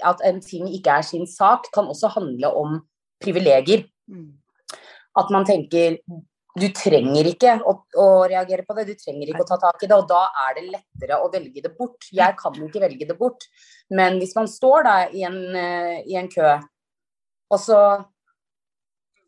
at 0.05 0.21
en 0.27 0.41
ting 0.43 0.67
ikke 0.69 0.99
er 0.99 1.07
sin 1.07 1.23
sak, 1.29 1.71
kan 1.73 1.87
også 1.89 2.11
handle 2.17 2.51
om 2.57 2.77
privilegier. 3.23 3.87
Mm. 4.11 4.33
At 5.17 5.31
man 5.33 5.47
tenker 5.47 6.01
du 6.59 6.65
trenger 6.75 7.27
ikke 7.29 7.53
å, 7.63 7.73
å, 7.95 8.05
reagere 8.27 8.65
på 8.67 8.75
det, 8.75 8.83
du 8.89 8.99
trenger 8.99 9.29
ikke 9.31 9.45
å 9.45 9.47
ta 9.47 9.57
tak 9.61 9.85
i 9.85 9.87
det. 9.87 9.95
Og 9.95 10.07
da 10.09 10.25
er 10.47 10.57
det 10.57 10.65
lettere 10.67 11.19
å 11.23 11.29
velge 11.31 11.63
det 11.63 11.71
bort. 11.77 12.09
Jeg 12.11 12.35
kan 12.39 12.57
ikke 12.65 12.83
velge 12.83 13.07
det 13.07 13.15
bort. 13.19 13.47
Men 13.95 14.19
hvis 14.19 14.35
man 14.35 14.49
står 14.51 14.87
da 14.87 14.95
i 15.15 15.23
en, 15.27 15.39
uh, 15.55 16.01
i 16.03 16.17
en 16.19 16.27
kø, 16.31 16.57
og 17.51 17.61
så 17.61 17.79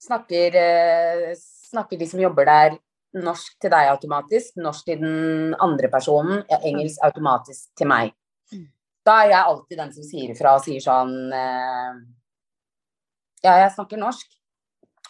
snakker, 0.03 0.59
uh, 0.59 1.29
snakker, 1.71 2.01
de 2.01 2.09
som 2.11 2.23
jobber 2.23 2.49
der, 2.49 2.77
norsk 3.23 3.55
til 3.61 3.71
deg 3.71 3.93
automatisk, 3.93 4.57
norsk 4.59 4.87
til 4.89 4.99
den 5.05 5.55
andre 5.63 5.87
personen, 5.93 6.43
ja, 6.49 6.59
engelsk 6.65 7.03
automatisk 7.07 7.69
til 7.79 7.91
meg. 7.93 8.15
Mm. 8.51 8.67
Da 9.07 9.21
er 9.21 9.31
jeg 9.31 9.51
alltid 9.53 9.79
den 9.79 9.95
som 9.95 10.07
sier 10.07 10.35
ifra 10.35 10.57
og 10.57 10.63
sier 10.65 10.83
sånn 10.83 11.15
uh, 11.31 11.99
Ja, 13.43 13.59
jeg 13.63 13.75
snakker 13.75 13.99
norsk. 14.01 14.27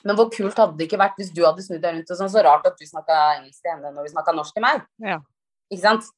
Men 0.04 0.18
hvor 0.20 0.28
kult 0.34 0.58
hadde 0.60 0.76
det 0.80 0.90
ikke 0.90 1.00
vært 1.00 1.16
hvis 1.20 1.32
du 1.32 1.46
hadde 1.46 1.64
snudd 1.64 1.84
deg 1.84 1.96
rundt 1.96 2.12
og 2.12 2.20
sånn, 2.20 2.32
så 2.34 2.44
rart 2.44 2.68
at 2.68 2.76
du 2.80 2.84
snakka 2.88 3.20
engelsk 3.38 3.64
til 3.64 3.72
henne 3.72 3.94
når 3.94 4.08
vi 4.08 4.12
snakka 4.12 4.36
norsk 4.36 4.58
til 4.58 4.66
meg. 4.66 4.84
Ja. 5.04 5.22
Ikke 5.72 5.86
sant? 5.86 6.12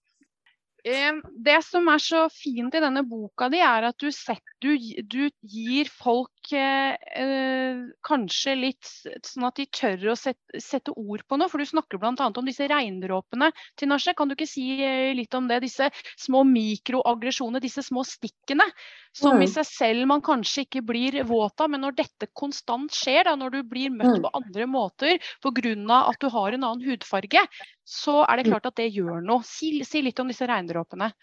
Det 0.86 1.60
som 1.66 1.88
er 1.90 2.02
så 2.02 2.26
fint 2.30 2.76
i 2.78 2.82
denne 2.84 3.02
boka 3.10 3.48
di, 3.50 3.58
er 3.58 3.88
at 3.88 3.98
du, 4.02 4.12
setter, 4.14 4.54
du, 4.62 4.76
du 5.02 5.24
gir 5.42 5.90
folk 5.90 6.30
eh, 6.54 6.96
eh, 7.22 7.80
kanskje 8.06 8.54
litt 8.60 8.90
sånn 9.26 9.48
at 9.48 9.58
de 9.58 9.66
tør 9.74 10.12
å 10.12 10.16
sette, 10.20 10.62
sette 10.62 10.94
ord 10.94 11.24
på 11.26 11.40
noe. 11.40 11.50
For 11.52 11.62
du 11.62 11.68
snakker 11.70 12.00
bl.a. 12.02 12.14
om 12.14 12.48
disse 12.48 12.68
regndråpene 12.70 13.52
Tinashe, 13.80 14.14
Kan 14.18 14.30
du 14.30 14.36
ikke 14.36 14.50
si 14.50 14.66
eh, 14.78 15.14
litt 15.18 15.34
om 15.38 15.48
det? 15.50 15.62
Disse 15.66 15.90
små 16.22 16.44
mikroaggresjonene, 16.50 17.64
disse 17.64 17.84
små 17.86 18.06
stikkene. 18.08 18.68
Som 19.16 19.40
mm. 19.40 19.46
i 19.46 19.50
seg 19.52 19.70
selv 19.70 20.10
man 20.12 20.24
kanskje 20.26 20.66
ikke 20.66 20.84
blir 20.86 21.22
våt 21.28 21.62
av. 21.64 21.72
Men 21.74 21.86
når 21.88 21.98
dette 22.02 22.30
konstant 22.34 22.94
skjer, 22.94 23.24
da, 23.30 23.38
når 23.40 23.58
du 23.58 23.62
blir 23.70 23.94
møtt 23.94 24.20
mm. 24.20 24.26
på 24.26 24.34
andre 24.42 24.68
måter 24.70 25.30
pga. 25.42 26.02
at 26.02 26.20
du 26.20 26.30
har 26.30 26.52
en 26.54 26.68
annen 26.68 26.86
hudfarge, 26.86 27.48
så 27.86 28.22
er 28.26 28.38
det 28.38 28.48
mm. 28.48 28.52
klart 28.52 28.68
at 28.70 28.82
det 28.82 28.92
gjør 28.92 29.24
noe. 29.24 29.42
Si, 29.46 29.80
si 29.88 30.04
litt 30.06 30.20
om 30.20 30.28
disse 30.30 30.48
regndråpene. 30.50 31.14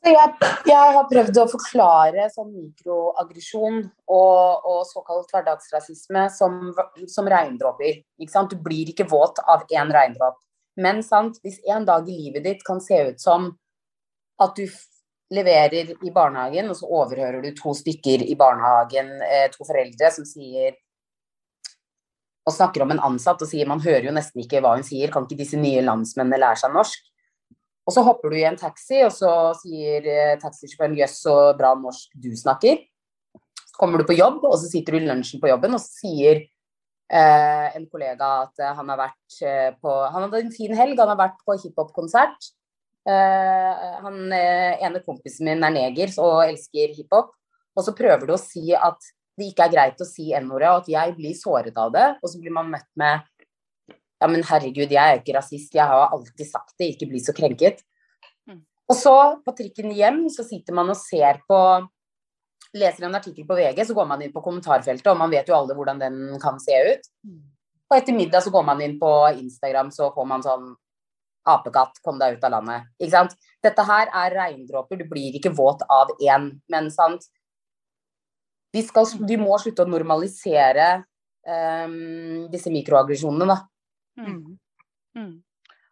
Jeg, 0.00 0.28
jeg, 0.64 0.92
har 0.96 1.08
prøvd 1.10 1.38
å 1.42 1.48
forklare 1.50 2.26
sånn 2.32 2.54
mikroaggresjon 2.54 3.82
og, 4.08 4.62
og, 4.64 4.78
såkalt 4.88 5.28
hverdagsrasisme 5.34 6.22
som, 6.32 6.70
som 7.04 7.28
regndråper. 7.28 8.00
Du 8.16 8.56
blir 8.64 8.88
ikke 8.88 9.08
våt 9.10 9.42
av 9.44 9.66
én 9.68 9.92
regndråp. 9.92 10.38
Men 10.80 11.02
sant, 11.04 11.36
hvis 11.44 11.60
en 11.68 11.84
dag 11.84 12.08
i 12.08 12.16
livet 12.16 12.46
ditt 12.46 12.64
kan 12.64 12.80
se 12.80 12.96
ut 13.10 13.20
som 13.20 13.50
at 14.40 14.56
du 14.56 14.64
leverer 15.36 15.92
i 15.92 16.12
barnehagen, 16.14 16.70
og 16.72 16.78
så 16.80 16.88
overhører 16.88 17.44
du 17.44 17.52
to 17.58 17.74
stykker 17.76 18.24
i 18.24 18.38
barnehagen, 18.40 19.18
eh, 19.22 19.50
to 19.52 19.66
foreldre, 19.68 20.10
som 20.16 20.24
sier 20.24 20.80
og 22.48 22.56
snakker 22.56 22.82
om 22.82 22.94
en 22.94 23.02
ansatt 23.10 23.42
og 23.44 23.50
sier 23.50 23.68
man 23.68 23.82
hører 23.84 24.08
jo 24.08 24.16
nesten 24.16 24.42
ikke 24.42 24.62
hva 24.64 24.72
hun 24.78 24.86
sier, 24.86 25.12
kan 25.12 25.28
ikke 25.28 25.42
disse 25.42 25.60
nye 25.60 25.84
landsmennene 25.84 26.40
lære 26.40 26.62
seg 26.64 26.72
norsk? 26.74 27.09
Og 27.88 27.94
så 27.94 28.04
hopper 28.06 28.30
du 28.30 28.38
i 28.38 28.46
en 28.46 28.58
taxi, 28.60 29.00
og 29.06 29.12
så 29.14 29.30
sier 29.58 30.06
eh, 30.06 30.38
taxisjåføren 30.42 30.96
'jøss, 30.98 31.16
så 31.24 31.36
bra 31.58 31.72
norsk 31.78 32.12
du 32.14 32.30
snakker'. 32.36 32.84
Så 33.64 33.76
kommer 33.78 33.98
du 33.98 34.06
på 34.06 34.18
jobb, 34.18 34.44
og 34.44 34.56
så 34.60 34.68
sitter 34.68 34.94
du 34.94 35.00
i 35.00 35.08
lunsjen 35.08 35.40
på 35.42 35.50
jobben, 35.50 35.74
og 35.74 35.82
så 35.82 36.04
sier 36.04 36.44
eh, 37.10 37.66
en 37.76 37.86
kollega 37.90 38.30
at 38.44 38.62
eh, 38.62 38.74
han 38.78 38.92
har 38.92 39.00
vært 39.00 39.42
eh, 39.42 39.70
på 39.80 39.94
Han 40.12 40.26
hadde 40.26 40.42
en 40.44 40.54
fin 40.54 40.74
helg, 40.76 40.98
han 41.00 41.12
har 41.14 41.20
vært 41.20 41.40
på 41.46 41.56
hiphop-konsert. 41.64 42.50
Eh, 43.08 43.86
han 44.04 44.34
ene 44.36 45.00
kompisen 45.06 45.48
min 45.48 45.64
er 45.64 45.74
neger 45.74 46.12
og 46.20 46.44
elsker 46.46 46.94
hiphop. 46.98 47.32
Og 47.78 47.86
så 47.86 47.94
prøver 47.96 48.28
du 48.28 48.34
å 48.36 48.42
si 48.42 48.74
at 48.74 48.98
det 49.38 49.50
ikke 49.50 49.66
er 49.68 49.72
greit 49.72 50.02
å 50.02 50.06
si 50.06 50.30
n-ordet, 50.36 50.68
og 50.68 50.82
at 50.82 50.88
jeg 50.92 51.16
blir 51.16 51.36
såret 51.38 51.76
av 51.80 51.92
det. 51.94 52.06
Og 52.20 52.32
så 52.32 52.40
blir 52.42 52.52
man 52.54 52.70
møtt 52.72 52.88
med 53.00 53.24
ja, 54.20 54.28
men 54.28 54.44
herregud, 54.44 54.90
jeg 54.92 55.00
er 55.00 55.20
ikke 55.20 55.36
rasist, 55.38 55.72
jeg 55.74 55.86
har 55.88 56.12
alltid 56.12 56.46
sagt 56.48 56.74
det, 56.78 56.92
ikke 56.92 57.08
bli 57.08 57.22
så 57.24 57.32
krenket. 57.36 57.80
Mm. 58.48 58.60
Og 58.90 58.98
så, 58.98 59.16
på 59.46 59.54
trikken 59.56 59.94
hjem, 59.96 60.26
så 60.32 60.44
sitter 60.46 60.76
man 60.76 60.92
og 60.92 61.00
ser 61.00 61.42
på 61.48 61.62
Leser 62.70 63.02
en 63.02 63.16
artikkel 63.18 63.42
på 63.48 63.56
VG, 63.58 63.80
så 63.88 63.94
går 63.96 64.06
man 64.06 64.20
inn 64.22 64.30
på 64.30 64.42
kommentarfeltet, 64.44 65.08
og 65.10 65.16
man 65.18 65.32
vet 65.32 65.48
jo 65.50 65.56
alle 65.56 65.74
hvordan 65.74 65.98
den 65.98 66.20
kan 66.38 66.60
se 66.62 66.76
ut. 66.86 67.08
Mm. 67.26 67.40
Og 67.90 67.96
etter 67.96 68.14
middag 68.14 68.44
så 68.44 68.52
går 68.54 68.62
man 68.68 68.82
inn 68.84 68.94
på 69.00 69.10
Instagram, 69.40 69.90
så 69.90 70.12
får 70.14 70.28
man 70.30 70.44
sånn 70.46 70.70
Apekatt, 71.50 71.96
kom 72.04 72.18
deg 72.20 72.36
ut 72.36 72.42
av 72.44 72.52
landet. 72.52 72.90
Ikke 73.00 73.14
sant? 73.14 73.32
Dette 73.64 73.84
her 73.88 74.10
er 74.22 74.36
regndråper, 74.36 75.00
du 75.00 75.08
blir 75.08 75.38
ikke 75.38 75.54
våt 75.56 75.82
av 75.88 76.12
én, 76.20 76.50
men 76.70 76.90
sant 76.94 77.26
Vi, 78.70 78.84
skal, 78.86 79.08
vi 79.26 79.34
må 79.40 79.56
slutte 79.58 79.82
å 79.82 79.90
normalisere 79.90 81.00
um, 81.42 82.46
disse 82.52 82.70
mikroaggresjonene, 82.70 83.48
da. 83.50 83.56
Mm. 84.26 84.58
Mm. 85.18 85.36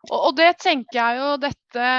Og, 0.08 0.18
og, 0.18 0.32
det 0.38 0.52
tenker 0.62 0.99
jeg 0.99 1.20
jo 1.20 1.30
dette 1.42 1.92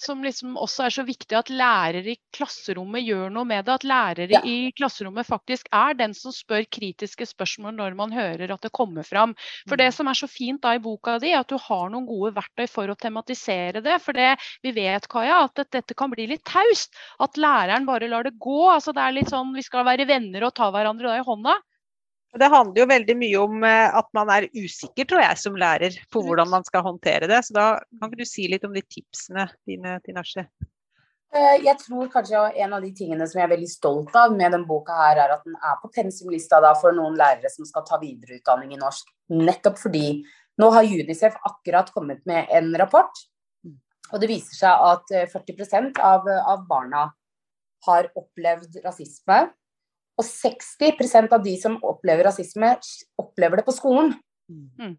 som 0.00 0.22
liksom 0.24 0.56
også 0.58 0.86
er 0.86 0.94
så 0.96 1.04
viktig 1.06 1.36
at 1.38 1.50
lærere 1.52 2.14
i 2.14 2.16
klasserommet 2.34 3.04
gjør 3.06 3.30
noe 3.32 3.46
med 3.48 3.64
det. 3.66 3.76
At 3.78 3.86
lærere 3.86 4.32
ja. 4.32 4.40
i 4.42 4.72
klasserommet 4.76 5.26
faktisk 5.26 5.68
er 5.74 5.96
den 5.98 6.14
som 6.18 6.34
spør 6.34 6.66
kritiske 6.66 7.26
spørsmål 7.30 7.76
når 7.78 7.96
man 7.98 8.14
hører 8.14 8.54
at 8.54 8.66
det 8.66 8.72
kommer 8.74 9.06
fram. 9.06 9.36
For 9.68 9.80
det 9.80 9.90
mm. 9.92 9.96
som 9.98 10.10
er 10.10 10.18
så 10.18 10.28
fint 10.30 10.62
da 10.64 10.74
i 10.76 10.82
boka 10.82 11.16
di, 11.22 11.32
at 11.36 11.50
du 11.50 11.56
har 11.60 11.92
noen 11.92 12.08
gode 12.08 12.34
verktøy 12.36 12.66
for 12.70 12.90
å 12.90 12.98
tematisere 12.98 13.84
det. 13.84 14.00
For 14.02 14.16
det 14.16 14.34
vi 14.64 14.74
vet, 14.76 15.08
Kaja, 15.10 15.44
at 15.46 15.64
dette 15.74 15.96
kan 15.96 16.12
bli 16.12 16.26
litt 16.34 16.44
taust. 16.48 16.94
At 17.22 17.38
læreren 17.40 17.86
bare 17.88 18.10
lar 18.10 18.26
det 18.26 18.36
gå. 18.38 18.60
altså 18.72 18.92
det 18.92 19.04
er 19.04 19.18
litt 19.20 19.32
sånn 19.32 19.54
Vi 19.54 19.62
skal 19.64 19.86
være 19.86 20.08
venner 20.10 20.48
og 20.48 20.56
ta 20.58 20.70
hverandre 20.74 21.16
i 21.20 21.24
hånda. 21.24 21.54
Det 22.34 22.50
handler 22.50 22.82
jo 22.82 22.90
veldig 22.90 23.14
mye 23.18 23.40
om 23.44 23.64
eh, 23.66 23.96
at 23.98 24.08
man 24.16 24.30
er 24.34 24.48
usikker, 24.50 25.06
tror 25.06 25.22
jeg, 25.22 25.38
som 25.38 25.58
lærer 25.58 25.94
på 26.10 26.22
hvordan 26.24 26.50
man 26.50 26.64
skal 26.66 26.82
håndtere 26.86 27.28
det. 27.30 27.40
Så 27.46 27.54
da 27.54 27.66
kan 28.00 28.10
ikke 28.10 28.24
du 28.24 28.28
si 28.28 28.48
litt 28.50 28.66
om 28.66 28.74
de 28.74 28.82
tipsene 28.82 29.46
dine, 29.68 30.00
Tinashe? 30.02 30.48
Eh, 31.34 31.56
jeg 31.62 31.78
tror 31.82 32.10
kanskje 32.10 32.42
en 32.64 32.74
av 32.74 32.82
de 32.82 32.90
tingene 32.94 33.26
som 33.30 33.38
jeg 33.40 33.46
er 33.46 33.54
veldig 33.54 33.70
stolt 33.70 34.18
av 34.18 34.34
med 34.34 34.50
denne 34.50 34.66
boka, 34.66 34.96
her, 34.98 35.22
er 35.24 35.36
at 35.36 35.46
den 35.46 35.54
er 35.58 35.78
på 35.82 35.92
pensumlista 35.94 36.60
for 36.80 36.94
noen 36.96 37.18
lærere 37.18 37.50
som 37.50 37.66
skal 37.70 37.86
ta 37.86 37.98
videreutdanning 38.02 38.74
i 38.74 38.82
norsk. 38.82 39.14
Nettopp 39.34 39.78
fordi 39.86 40.08
nå 40.58 40.70
har 40.74 40.86
Unicef 40.86 41.38
akkurat 41.46 41.90
kommet 41.94 42.22
med 42.26 42.50
en 42.54 42.74
rapport. 42.78 43.24
Og 44.12 44.20
det 44.22 44.30
viser 44.30 44.58
seg 44.58 44.88
at 44.90 45.14
40 45.32 45.62
eh, 45.64 45.90
av, 46.02 46.26
av 46.26 46.66
barna 46.70 47.08
har 47.86 48.10
opplevd 48.18 48.82
rasisme 48.84 49.44
og 50.14 50.26
60% 50.26 51.34
av 51.34 51.42
de 51.42 51.54
som 51.58 51.78
opplever 51.82 52.28
rasisme, 52.28 52.74
opplever 53.18 53.60
det 53.60 53.66
på 53.66 53.74
skolen. 53.74 54.12
Mm. 54.50 54.94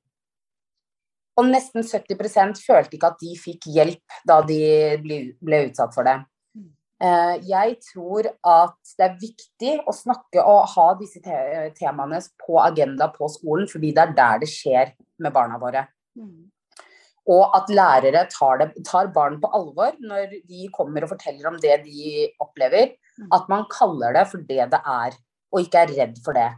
Og 1.35 1.49
nesten 1.49 1.83
70% 1.83 2.61
følte 2.63 2.97
ikke 2.97 3.11
at 3.11 3.19
de 3.21 3.35
fikk 3.39 3.67
hjelp 3.75 4.19
da 4.27 4.39
de 4.47 4.59
ble, 5.03 5.61
utsatt 5.67 5.95
for 5.95 6.07
det. 6.07 6.17
Mm. 6.55 6.69
Eh, 7.07 7.33
jeg 7.49 7.77
tror 7.89 8.29
at 8.31 8.95
det 8.95 9.07
er 9.07 9.21
viktig 9.21 9.73
å 9.83 9.95
snakke 9.95 10.43
og 10.43 10.63
ha 10.75 10.89
disse 10.99 11.23
te 11.23 11.69
temaene 11.79 12.21
på 12.45 12.59
agenda 12.63 13.09
på 13.15 13.29
skolen, 13.31 13.67
fordi 13.71 13.91
det 13.95 14.03
er 14.05 14.17
der 14.19 14.43
det 14.43 14.51
skjer 14.51 14.93
med 15.23 15.35
barna 15.35 15.59
våre. 15.61 15.87
Mm. 16.19 16.51
Og 17.31 17.55
at 17.57 17.71
lærere 17.73 18.27
tar, 18.29 18.61
det, 18.61 18.85
tar 18.85 19.09
barn 19.15 19.39
på 19.41 19.49
alvor 19.57 19.95
når 19.99 20.37
de 20.45 20.67
kommer 20.75 21.03
og 21.03 21.15
forteller 21.15 21.49
om 21.49 21.57
det 21.59 21.79
de 21.87 22.29
opplever. 22.43 22.93
Mm. 23.19 23.31
At 23.37 23.49
man 23.51 23.65
kaller 23.71 24.15
det 24.17 24.25
for 24.31 24.43
det 24.43 24.69
det 24.73 24.79
er, 24.81 25.17
og 25.53 25.61
ikke 25.61 25.83
er 25.83 25.93
redd 25.99 26.21
for 26.25 26.37
det. 26.37 26.49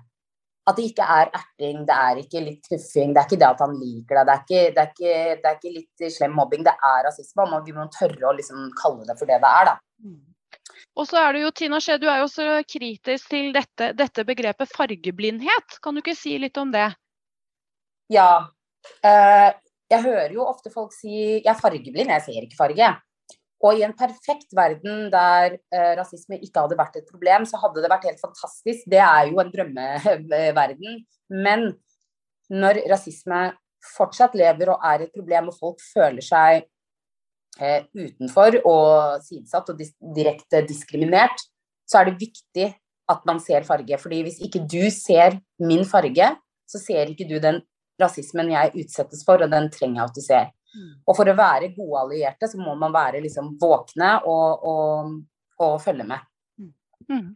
At 0.67 0.75
det 0.75 0.89
ikke 0.89 1.05
er 1.07 1.29
erting, 1.31 1.83
det 1.87 1.95
er 1.95 2.21
ikke 2.21 2.41
litt 2.43 2.65
tøffing, 2.67 3.13
det 3.15 3.21
er 3.21 3.27
ikke 3.29 3.39
det 3.39 3.47
at 3.47 3.61
han 3.63 3.75
liker 3.79 4.17
deg, 4.19 4.47
det 4.49 4.57
er 4.57 4.73
det 4.75 4.81
er 4.81 4.89
ikke, 4.91 5.13
det 5.43 5.51
er 5.51 5.59
ikke 5.59 5.75
litt 5.77 6.07
slem 6.17 6.33
mobbing, 6.35 6.65
det 6.67 6.73
er 6.75 7.05
rasisme. 7.07 7.45
Og 7.45 7.67
vi 7.67 7.75
må 7.77 7.85
tørre 7.93 8.27
å 8.27 8.33
liksom 8.35 8.65
kalle 8.81 9.07
det 9.07 9.15
for 9.19 9.29
det 9.29 9.39
det 9.43 9.53
er, 9.61 9.69
da. 9.71 9.77
Mm. 10.03 10.25
Og 10.97 11.07
så 11.07 11.21
er 11.21 11.35
du 11.35 11.43
jo, 11.43 11.53
Tina 11.55 11.79
Skje, 11.83 11.99
du 12.01 12.07
er 12.09 12.19
jo 12.19 12.27
også 12.27 12.47
kritisk 12.67 13.29
til 13.31 13.51
dette, 13.55 13.91
dette, 13.95 14.25
begrepet 14.27 14.73
fargeblindhet. 14.73 15.77
Kan 15.83 15.95
du 15.95 16.01
ikke 16.01 16.17
si 16.17 16.35
litt 16.41 16.57
om 16.59 16.73
det? 16.73 16.89
Ja. 18.11 18.47
Eh, 19.05 19.49
jeg 19.91 20.03
hører 20.03 20.33
jo 20.35 20.47
ofte 20.47 20.71
folk 20.73 20.91
si 20.95 21.13
jeg 21.13 21.47
er 21.51 21.59
fargeblind, 21.59 22.11
jeg 22.11 22.25
ser 22.25 22.43
ikke 22.43 22.59
farge. 22.59 22.89
Og 23.65 23.79
i 23.79 23.83
en 23.85 23.95
perfekt 23.97 24.51
verden 24.55 25.07
der 25.13 25.55
eh, 25.73 25.93
rasisme 25.97 26.37
ikke 26.37 26.61
hadde 26.61 26.77
vært 26.77 26.99
et 26.99 27.07
problem, 27.09 27.45
så 27.49 27.57
hadde 27.61 27.81
det 27.81 27.89
vært 27.89 28.05
helt 28.05 28.21
fantastisk. 28.21 28.85
Det 28.89 29.01
er 29.01 29.31
jo 29.31 29.41
en 29.41 29.53
drømmeverden. 29.53 30.99
Men 31.33 31.71
når 32.53 32.83
rasisme 32.91 33.47
fortsatt 33.95 34.35
lever 34.37 34.73
og 34.73 34.83
er 34.85 35.05
et 35.05 35.13
problem, 35.15 35.49
og 35.49 35.57
folk 35.57 35.81
føler 35.89 36.25
seg 36.25 36.67
eh, 37.57 37.87
utenfor 37.97 38.59
og 38.61 39.23
sidesatt 39.25 39.71
og 39.73 39.79
dis 39.81 39.95
direkte 40.15 40.61
diskriminert, 40.67 41.41
så 41.87 42.01
er 42.01 42.11
det 42.11 42.21
viktig 42.21 42.67
at 43.07 43.25
man 43.25 43.41
ser 43.41 43.65
farge. 43.65 43.97
Fordi 43.97 44.21
hvis 44.27 44.41
ikke 44.43 44.61
du 44.69 44.83
ser 44.93 45.39
min 45.63 45.85
farge, 45.87 46.29
så 46.67 46.81
ser 46.83 47.09
ikke 47.09 47.27
du 47.29 47.39
den 47.41 47.61
rasismen 47.97 48.51
jeg 48.53 48.75
utsettes 48.83 49.23
for, 49.25 49.41
og 49.41 49.49
den 49.49 49.71
trenger 49.73 50.03
jeg 50.03 50.11
at 50.11 50.17
du 50.17 50.23
ser. 50.23 50.53
Og 51.07 51.17
for 51.17 51.29
å 51.29 51.35
være 51.37 51.71
gode 51.75 52.03
allierte, 52.03 52.49
så 52.51 52.59
må 52.61 52.75
man 52.79 52.93
være 52.95 53.21
liksom 53.23 53.53
våkne 53.61 54.13
og, 54.29 54.65
og, 54.71 55.13
og 55.63 55.77
følge 55.83 56.07
med. 56.07 56.25
Mm. 57.07 57.27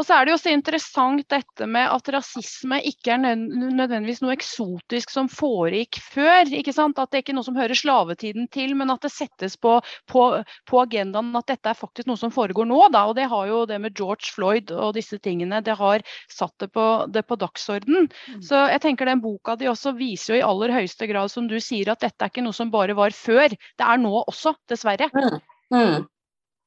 Og 0.00 0.06
så 0.08 0.16
er 0.16 0.24
det 0.24 0.32
jo 0.32 0.40
så 0.40 0.52
interessant 0.54 1.26
dette 1.28 1.66
med 1.68 1.84
at 1.92 2.06
rasisme 2.14 2.78
ikke 2.88 3.12
er 3.12 3.36
nødvendigvis 3.36 4.22
noe 4.24 4.32
eksotisk 4.32 5.12
som 5.12 5.28
foregikk 5.28 5.98
før. 6.00 6.48
ikke 6.56 6.72
sant? 6.72 6.96
At 6.96 7.12
det 7.12 7.20
ikke 7.20 7.34
er 7.34 7.36
noe 7.36 7.44
som 7.44 7.58
hører 7.58 7.76
slavetiden 7.76 8.48
til, 8.48 8.72
men 8.80 8.88
at 8.94 9.04
det 9.04 9.12
settes 9.12 9.58
på, 9.60 9.74
på, 10.08 10.22
på 10.70 10.80
agendaen 10.80 11.36
at 11.36 11.52
dette 11.52 11.74
er 11.74 11.76
faktisk 11.76 12.08
noe 12.08 12.20
som 12.20 12.32
foregår 12.32 12.70
nå. 12.70 12.80
Da. 12.96 13.04
Og 13.10 13.18
det 13.20 13.28
har 13.28 13.50
jo 13.50 13.60
det 13.68 13.76
med 13.84 13.92
George 13.98 14.32
Floyd 14.32 14.72
og 14.72 14.96
disse 14.96 15.20
tingene, 15.20 15.60
det 15.66 15.76
har 15.76 16.06
satt 16.32 16.56
det 16.64 16.70
på, 16.72 16.88
det 17.12 17.26
på 17.28 17.36
dagsorden. 17.44 18.08
Mm. 18.08 18.40
Så 18.48 18.64
jeg 18.72 18.84
tenker 18.86 19.10
den 19.10 19.20
boka 19.20 19.58
di 19.60 19.68
også 19.68 19.92
viser 20.00 20.38
jo 20.38 20.40
i 20.40 20.46
aller 20.48 20.72
høyeste 20.80 21.12
grad, 21.12 21.28
som 21.28 21.44
du 21.50 21.58
sier, 21.60 21.92
at 21.92 22.00
dette 22.00 22.24
er 22.24 22.32
ikke 22.32 22.48
noe 22.48 22.56
som 22.56 22.72
bare 22.72 22.96
var 22.96 23.12
før. 23.12 23.52
Det 23.52 23.84
er 23.84 24.00
nå 24.00 24.16
også, 24.24 24.56
dessverre. 24.70 25.12
Mm. 25.12 25.40
Mm. 25.76 25.96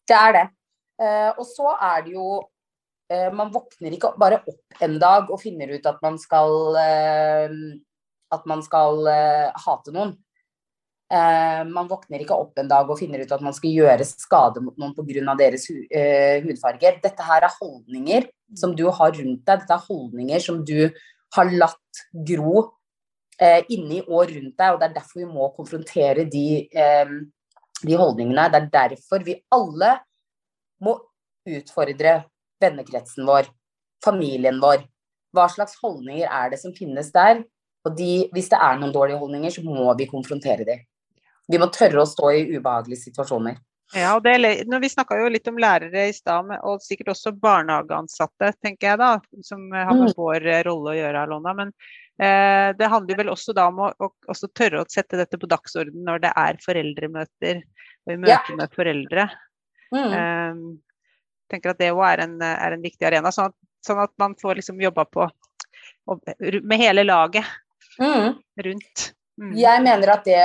Det 0.05 0.21
er 0.21 0.37
det. 0.37 0.49
Uh, 1.01 1.31
og 1.41 1.45
så 1.49 1.73
er 1.81 2.03
det 2.05 2.13
jo 2.13 2.43
man 3.35 3.51
våkner 3.53 3.93
ikke 3.95 4.13
bare 4.19 4.41
opp 4.47 4.83
en 4.83 4.99
dag 5.01 5.31
og 5.31 5.41
finner 5.41 5.73
ut 5.75 5.87
at 5.89 5.97
man 6.03 6.19
skal 6.21 6.77
eh, 6.79 7.55
at 8.33 8.45
man 8.49 8.63
skal 8.65 9.09
eh, 9.11 9.65
hate 9.65 9.95
noen. 9.95 10.15
Man 11.13 11.85
våkner 11.85 12.23
ikke 12.23 12.33
opp 12.33 12.57
en 12.57 12.69
dag 12.71 12.87
og 12.89 12.97
finner 12.97 13.21
ut 13.21 13.33
at 13.35 13.41
man 13.45 13.53
skal 13.53 13.69
gjøre 13.69 14.05
skade 14.07 14.63
mot 14.65 14.73
noen 14.81 14.95
pga. 14.97 15.35
deres 15.37 15.67
hudfarge. 15.69 16.93
Dette 17.03 17.27
her 17.27 17.45
er 17.45 17.53
holdninger 17.59 18.25
som 18.57 18.73
du 18.73 18.87
har 18.87 19.11
rundt 19.13 19.43
deg. 19.45 19.59
Dette 19.61 19.75
er 19.75 19.83
holdninger 19.91 20.41
som 20.41 20.63
du 20.65 20.89
har 21.35 21.51
latt 21.53 22.01
gro 22.31 22.63
inni 23.69 24.01
og 24.07 24.25
rundt 24.31 24.57
deg. 24.57 24.73
og 24.73 24.79
Det 24.79 24.87
er 24.87 24.95
derfor 24.95 25.21
vi 25.21 25.29
må 25.29 25.51
konfrontere 25.53 26.25
de, 26.25 26.65
de 27.85 28.01
holdningene. 28.01 28.49
Det 28.49 28.63
er 28.63 28.73
derfor 28.87 29.27
vi 29.27 29.37
alle 29.53 29.93
må 30.81 30.97
utfordre 31.45 32.23
vennekretsen 32.63 33.27
vår, 33.27 33.49
familien 34.03 34.59
vår. 34.63 34.85
Hva 35.33 35.47
slags 35.51 35.75
holdninger 35.81 36.29
er 36.29 36.53
det 36.53 36.61
som 36.61 36.73
finnes 36.75 37.11
der? 37.13 37.43
Og 37.83 37.95
de, 37.97 38.29
hvis 38.35 38.49
det 38.51 38.59
er 38.63 38.79
noen 38.79 38.93
dårlige 38.95 39.19
holdninger, 39.19 39.51
så 39.51 39.63
må 39.65 39.91
vi 39.99 40.07
konfrontere 40.09 40.67
dem. 40.67 40.83
Vi 41.51 41.59
må 41.59 41.67
tørre 41.73 42.03
å 42.03 42.07
stå 42.07 42.31
i 42.31 42.43
ubehagelige 42.53 43.09
situasjoner. 43.09 43.57
Ja, 43.93 44.15
og 44.15 44.23
det, 44.25 44.37
når 44.69 44.81
Vi 44.81 44.89
snakka 44.89 45.17
jo 45.19 45.27
litt 45.29 45.47
om 45.49 45.59
lærere 45.61 46.07
i 46.09 46.13
stad, 46.15 46.49
og 46.65 46.81
sikkert 46.81 47.11
også 47.13 47.33
barnehageansatte, 47.37 48.53
tenker 48.63 48.93
jeg 48.93 49.01
da, 49.01 49.11
som 49.45 49.67
har 49.73 49.91
med 49.93 50.13
mm. 50.13 50.15
vår 50.17 50.47
rolle 50.65 50.93
å 50.93 50.97
gjøre, 50.97 51.25
Alona. 51.27 51.53
Men 51.59 51.73
eh, 52.17 52.71
det 52.79 52.89
handler 52.89 53.19
vel 53.19 53.33
også 53.35 53.53
da 53.57 53.67
om 53.69 53.83
å, 53.85 53.91
å 53.99 54.37
tørre 54.47 54.81
å 54.81 54.89
sette 54.89 55.19
dette 55.19 55.37
på 55.37 55.49
dagsorden 55.51 56.07
når 56.07 56.23
det 56.25 56.33
er 56.45 56.63
foreldremøter 56.63 57.61
og 58.07 58.15
i 58.15 58.17
møte 58.23 58.33
ja. 58.33 58.57
med 58.57 58.73
foreldre. 58.79 59.27
Mm. 59.93 60.17
Eh, 60.17 60.63
tenker 61.51 61.73
at 61.73 61.81
det 61.81 61.91
òg 61.93 62.03
er, 62.07 62.25
er, 62.25 62.75
en 62.75 62.83
viktig 62.83 63.07
arena, 63.07 63.31
sånn 63.33 63.51
at, 63.51 63.57
sånn 63.85 64.01
at 64.03 64.13
man 64.21 64.35
får 64.39 64.61
liksom 64.61 64.81
jobba 64.81 65.05
på 65.09 65.27
med 66.63 66.79
hele 66.79 67.05
laget 67.07 67.47
mm. 67.99 68.35
rundt. 68.65 69.07
Mm. 69.41 69.55
Jeg 69.57 69.83
mener 69.83 70.13
at 70.13 70.27
det 70.27 70.41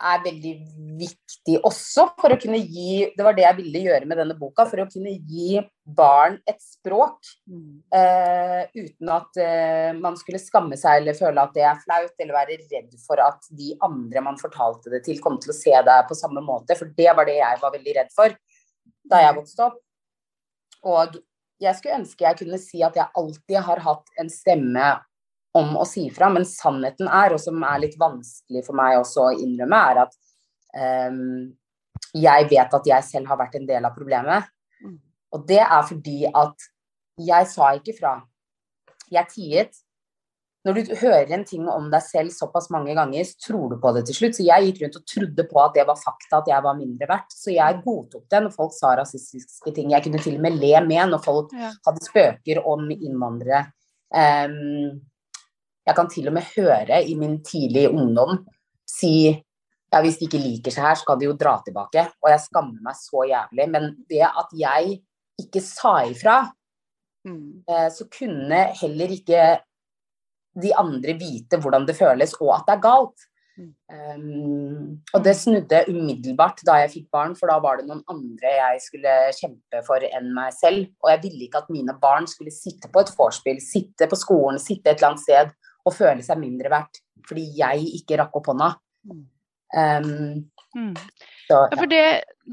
er 0.00 0.22
veldig 0.24 0.52
viktig 1.00 1.58
også 1.66 2.06
for 2.20 2.32
å 2.32 2.38
kunne 2.40 2.60
gi 2.60 3.10
Det 3.16 3.24
var 3.24 3.34
det 3.36 3.44
jeg 3.44 3.56
ville 3.58 3.82
gjøre 3.84 4.08
med 4.08 4.20
denne 4.20 4.36
boka. 4.38 4.64
For 4.68 4.82
å 4.82 4.88
kunne 4.90 5.12
gi 5.12 5.60
barn 5.84 6.38
et 6.48 6.60
språk 6.62 7.18
mm. 7.50 7.82
uh, 7.92 8.62
uten 8.76 9.12
at 9.12 9.40
uh, 9.42 9.90
man 9.98 10.16
skulle 10.20 10.40
skamme 10.40 10.78
seg 10.80 11.02
eller 11.02 11.18
føle 11.18 11.44
at 11.44 11.52
det 11.56 11.66
er 11.66 11.82
flaut, 11.84 12.14
eller 12.16 12.38
være 12.38 12.58
redd 12.62 12.96
for 13.04 13.20
at 13.24 13.50
de 13.56 13.74
andre 13.86 14.24
man 14.24 14.40
fortalte 14.40 14.92
det 14.94 15.04
til, 15.06 15.20
kom 15.22 15.38
til 15.42 15.52
å 15.52 15.58
se 15.58 15.74
deg 15.90 16.08
på 16.08 16.18
samme 16.18 16.44
måte. 16.44 16.78
For 16.78 16.92
det 16.96 17.12
var 17.16 17.28
det 17.28 17.40
jeg 17.40 17.62
var 17.62 17.76
veldig 17.76 17.96
redd 18.00 18.16
for 18.16 18.36
da 19.10 19.24
jeg 19.26 19.36
vokste 19.36 19.68
opp. 19.68 19.80
Og 20.88 21.18
jeg 21.60 21.76
skulle 21.76 22.00
ønske 22.00 22.24
jeg 22.24 22.38
kunne 22.40 22.60
si 22.60 22.82
at 22.84 22.96
jeg 22.96 23.12
alltid 23.20 23.60
har 23.66 23.82
hatt 23.84 24.20
en 24.20 24.30
stemme 24.32 24.88
om 25.56 25.74
å 25.80 25.84
si 25.88 26.06
fra, 26.14 26.28
men 26.30 26.46
sannheten 26.46 27.08
er, 27.10 27.34
og 27.34 27.42
som 27.42 27.58
er 27.66 27.82
litt 27.82 27.96
vanskelig 27.98 28.62
for 28.66 28.78
meg 28.78 29.00
også 29.00 29.24
å 29.26 29.32
innrømme, 29.34 29.80
er 29.90 30.02
at 30.04 30.14
um, 31.10 31.50
jeg 32.14 32.46
vet 32.52 32.76
at 32.78 32.86
jeg 32.86 33.06
selv 33.08 33.32
har 33.32 33.40
vært 33.40 33.58
en 33.58 33.66
del 33.66 33.86
av 33.86 33.96
problemet. 33.96 34.46
Mm. 34.84 34.98
Og 35.34 35.46
det 35.48 35.62
er 35.64 35.82
fordi 35.88 36.20
at 36.30 36.68
jeg 37.20 37.48
sa 37.50 37.72
ikke 37.76 37.96
fra. 37.98 38.14
Jeg 39.10 39.30
tiet. 39.34 39.80
Når 40.66 40.76
du 40.76 40.90
hører 41.00 41.30
en 41.32 41.44
ting 41.48 41.68
om 41.72 41.86
deg 41.92 42.02
selv 42.04 42.32
såpass 42.34 42.68
mange 42.74 42.92
ganger, 42.96 43.24
så 43.24 43.46
tror 43.46 43.70
du 43.70 43.78
på 43.80 43.92
det 43.96 44.02
til 44.08 44.18
slutt. 44.18 44.36
Så 44.36 44.44
jeg 44.44 44.66
gikk 44.66 44.82
rundt 44.82 44.98
og 44.98 45.06
trodde 45.08 45.46
på 45.48 45.60
at 45.62 45.76
det 45.78 45.86
var 45.88 46.00
fakta, 46.00 46.42
at 46.42 46.50
jeg 46.52 46.64
var 46.66 46.76
mindre 46.76 47.08
verdt. 47.08 47.32
Så 47.32 47.54
jeg 47.54 47.80
godtok 47.84 48.26
det 48.28 48.42
når 48.44 48.52
folk 48.52 48.74
sa 48.76 48.92
rasistiske 49.00 49.72
ting. 49.76 49.94
Jeg 49.94 50.04
kunne 50.04 50.20
til 50.20 50.36
og 50.36 50.44
med 50.44 50.58
le 50.60 50.74
med 50.84 51.14
når 51.14 51.22
folk 51.24 51.54
ja. 51.56 51.70
hadde 51.86 52.04
spøker 52.04 52.60
om 52.68 52.90
innvandrere. 52.92 53.62
Um, 54.12 55.00
jeg 55.86 55.96
kan 55.96 56.10
til 56.12 56.28
og 56.28 56.36
med 56.36 56.52
høre 56.58 57.00
i 57.08 57.16
min 57.18 57.38
tidlige 57.46 57.92
ungdom 57.94 58.42
si 58.90 59.14
ja, 59.90 60.00
hvis 60.04 60.20
de 60.20 60.28
ikke 60.28 60.38
liker 60.38 60.74
seg 60.74 60.84
her, 60.86 60.98
så 60.98 61.08
kan 61.08 61.18
de 61.18 61.26
jo 61.26 61.38
dra 61.38 61.56
tilbake. 61.64 62.04
Og 62.22 62.30
jeg 62.30 62.44
skammer 62.44 62.84
meg 62.84 62.98
så 62.98 63.24
jævlig. 63.26 63.66
Men 63.72 63.88
det 64.10 64.22
at 64.28 64.52
jeg 64.54 65.00
ikke 65.40 65.62
sa 65.64 65.96
ifra, 66.06 66.36
mm. 67.26 67.64
Eh, 67.66 67.88
så 67.92 68.06
kunne 68.12 68.60
heller 68.80 69.16
ikke 69.16 69.40
de 70.58 70.72
andre 70.78 71.14
vite 71.18 71.60
hvordan 71.60 71.86
det 71.88 71.98
føles, 71.98 72.34
og 72.40 72.54
at 72.56 72.68
det 72.68 72.76
er 72.76 72.86
galt. 72.86 73.26
Um, 73.60 75.00
og 75.12 75.24
det 75.24 75.34
snudde 75.36 75.82
umiddelbart 75.90 76.62
da 76.64 76.78
jeg 76.80 76.92
fikk 76.94 77.08
barn, 77.12 77.34
for 77.36 77.50
da 77.50 77.58
var 77.60 77.80
det 77.80 77.88
noen 77.88 78.00
andre 78.08 78.54
jeg 78.56 78.84
skulle 78.86 79.16
kjempe 79.36 79.82
for 79.86 80.06
enn 80.06 80.30
meg 80.36 80.54
selv. 80.56 80.88
Og 81.04 81.12
jeg 81.12 81.22
ville 81.26 81.46
ikke 81.46 81.64
at 81.64 81.72
mine 81.72 81.96
barn 82.00 82.28
skulle 82.30 82.54
sitte 82.54 82.90
på 82.92 83.02
et 83.02 83.12
vorspiel, 83.18 83.60
sitte 83.62 84.08
på 84.10 84.18
skolen, 84.18 84.60
sitte 84.62 84.92
et 84.92 85.00
eller 85.00 85.12
annet 85.12 85.26
sted 85.26 85.52
og 85.86 85.96
føle 85.96 86.24
seg 86.24 86.40
mindre 86.40 86.72
verdt 86.72 87.02
fordi 87.28 87.44
jeg 87.60 87.84
ikke 88.00 88.16
rakk 88.18 88.38
opp 88.40 88.48
hånda. 88.50 88.70
Um, 89.76 90.06
mm. 90.74 90.94
så, 91.46 91.58
ja. 91.70 91.76
For 91.76 91.90
det, 91.90 92.04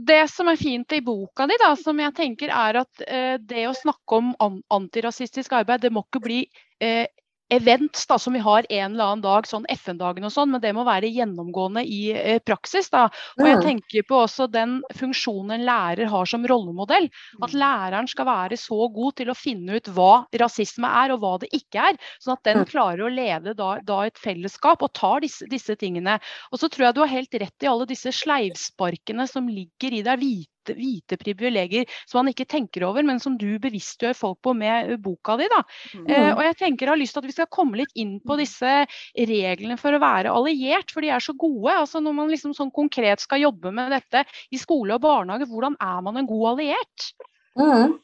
det, 0.09 0.19
som 0.29 0.51
er 0.51 0.59
fint 0.59 0.93
i 0.93 0.99
boka 1.01 1.47
di, 1.49 1.57
da, 1.61 1.71
som 1.79 1.97
jeg 2.01 2.13
tenker 2.17 2.51
er 2.53 2.81
at 2.83 3.05
uh, 3.07 3.37
det 3.41 3.63
å 3.69 3.75
snakke 3.77 4.19
om 4.19 4.33
an 4.43 4.59
antirasistisk 4.75 5.55
arbeid, 5.57 5.81
det 5.85 5.93
må 5.95 6.03
ikke 6.05 6.21
bli 6.27 6.43
uh, 6.83 7.07
events 7.49 8.07
da, 8.07 8.17
som 8.19 8.33
vi 8.33 8.39
har 8.39 8.65
en 8.69 8.91
eller 8.91 9.03
annen 9.03 9.23
dag, 9.23 9.47
sånn 9.47 9.65
FN-dagen 9.71 10.27
og 10.27 10.33
sånn, 10.33 10.51
men 10.53 10.61
det 10.63 10.73
må 10.75 10.83
være 10.87 11.09
gjennomgående 11.11 11.83
i 11.87 12.01
eh, 12.11 12.39
praksis. 12.43 12.89
da. 12.93 13.07
Og 13.39 13.47
jeg 13.47 13.61
tenker 13.63 14.07
på 14.07 14.19
også 14.23 14.49
den 14.51 14.79
funksjonen 14.97 15.55
en 15.57 15.65
lærer 15.67 16.11
har 16.11 16.29
som 16.29 16.45
rollemodell. 16.47 17.09
At 17.41 17.53
mm. 17.53 17.59
læreren 17.61 18.11
skal 18.11 18.27
være 18.29 18.59
så 18.59 18.89
god 18.93 19.17
til 19.21 19.31
å 19.31 19.37
finne 19.37 19.79
ut 19.79 19.91
hva 19.95 20.25
rasisme 20.41 20.91
er 21.03 21.15
og 21.15 21.23
hva 21.23 21.35
det 21.43 21.51
ikke 21.55 21.89
er. 21.91 22.01
Sånn 22.23 22.35
at 22.35 22.45
den 22.47 22.67
klarer 22.67 23.07
å 23.07 23.13
lede 23.13 23.55
da, 23.57 23.77
da 23.85 24.03
et 24.07 24.19
fellesskap 24.19 24.83
og 24.83 24.93
tar 24.97 25.23
disse, 25.23 25.47
disse, 25.51 25.77
tingene. 25.77 26.17
Og 26.51 26.61
så 26.61 26.71
tror 26.71 26.89
jeg 26.89 26.97
du 26.97 27.03
har 27.05 27.15
helt 27.15 27.41
rett 27.43 27.63
i 27.65 27.71
alle 27.71 27.87
disse 27.89 28.11
sleivsparkene 28.15 29.27
som 29.29 29.49
ligger 29.51 29.95
i 29.95 30.03
deg 30.05 30.23
hvite 30.23 30.56
hvite 30.75 31.17
privilegier 31.21 31.87
som 32.05 32.21
man 32.21 32.33
ikke 32.33 32.47
tenker 32.49 32.85
over, 32.87 33.05
men 33.07 33.21
som 33.23 33.37
du 33.39 33.59
bevisstgjør 33.61 34.17
folk 34.17 34.41
på 34.45 34.53
med 34.57 34.95
boka 35.03 35.37
di. 35.39 35.47
Da. 35.51 35.61
Mm. 35.93 36.07
Eh, 36.07 36.31
og 36.33 36.43
jeg 36.47 36.59
tenker 36.63 36.87
jeg 36.87 36.93
har 36.93 37.01
lyst 37.01 37.17
til 37.17 37.23
at 37.23 37.29
vi 37.29 37.37
skal 37.37 37.51
komme 37.53 37.79
litt 37.81 37.95
inn 37.99 38.17
på 38.23 38.39
disse 38.39 38.73
reglene 39.15 39.79
for 39.79 39.95
å 39.95 40.01
være 40.03 40.33
alliert, 40.33 40.91
for 40.93 41.05
de 41.05 41.13
er 41.13 41.23
så 41.23 41.35
gode. 41.37 41.73
Altså 41.73 42.01
Når 42.03 42.19
man 42.19 42.33
liksom 42.33 42.55
sånn 42.57 42.73
konkret 42.75 43.23
skal 43.23 43.43
jobbe 43.45 43.73
med 43.75 43.93
dette 43.95 44.25
i 44.51 44.59
skole 44.61 44.97
og 44.97 45.03
barnehage, 45.03 45.49
hvordan 45.49 45.77
er 45.83 46.05
man 46.05 46.21
en 46.21 46.29
god 46.29 46.53
alliert? 46.55 47.11
Mm. 47.57 47.97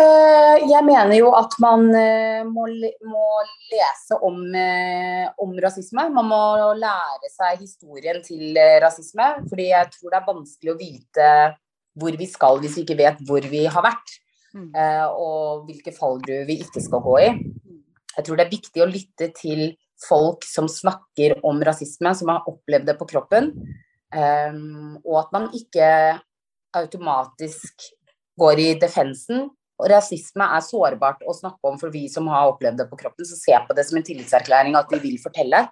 Eh, 0.00 0.56
jeg 0.70 0.82
mener 0.86 1.12
jo 1.16 1.30
at 1.38 1.54
man 1.62 1.88
eh, 1.96 2.42
må, 2.46 2.66
må 3.06 3.26
lese 3.70 4.18
om, 4.26 4.40
eh, 4.56 5.26
om, 5.42 5.52
rasisme. 5.62 6.06
Man 6.14 6.28
må 6.30 6.40
lære 6.78 7.30
seg 7.32 7.60
historien 7.62 8.20
til 8.24 8.58
rasisme. 8.82 9.32
Fordi 9.50 9.68
jeg 9.70 9.90
tror 9.96 10.10
det 10.10 10.20
er 10.20 10.30
vanskelig 10.30 10.72
å 10.74 10.80
vite 10.80 11.28
hvor 12.00 12.16
vi 12.16 12.26
skal 12.30 12.60
hvis 12.62 12.78
vi 12.78 12.86
ikke 12.86 12.98
vet 13.00 13.22
hvor 13.28 13.46
vi 13.52 13.64
har 13.66 13.86
vært. 13.86 14.16
Mm. 14.50 14.72
Og 15.14 15.68
hvilke 15.68 15.92
fallgruver 15.94 16.48
vi 16.48 16.56
ikke 16.64 16.82
skal 16.82 17.02
gå 17.04 17.12
i. 17.22 17.28
Jeg 18.16 18.26
tror 18.26 18.38
det 18.38 18.44
er 18.46 18.56
viktig 18.56 18.82
å 18.82 18.88
lytte 18.90 19.28
til 19.36 19.62
folk 20.02 20.42
som 20.48 20.66
snakker 20.70 21.36
om 21.46 21.60
rasisme, 21.62 22.10
som 22.18 22.32
har 22.32 22.48
opplevd 22.50 22.88
det 22.88 22.96
på 22.98 23.06
kroppen. 23.12 23.52
Og 24.10 25.16
at 25.20 25.30
man 25.36 25.46
ikke 25.54 25.86
automatisk 26.80 27.86
går 28.40 28.62
i 28.62 28.68
defensen. 28.80 29.48
Og 29.80 29.88
rasisme 29.88 30.44
er 30.44 30.64
sårbart 30.64 31.22
å 31.24 31.32
snakke 31.36 31.70
om 31.70 31.78
for 31.80 31.92
vi 31.92 32.04
som 32.12 32.28
har 32.28 32.50
opplevd 32.50 32.82
det 32.82 32.88
på 32.90 32.98
kroppen. 33.00 33.24
Så 33.24 33.38
se 33.38 33.56
på 33.64 33.76
det 33.76 33.86
som 33.88 34.00
en 34.00 34.06
tillitserklæring 34.06 34.76
at 34.76 34.92
de 34.92 35.00
vil 35.00 35.16
fortelle. 35.22 35.64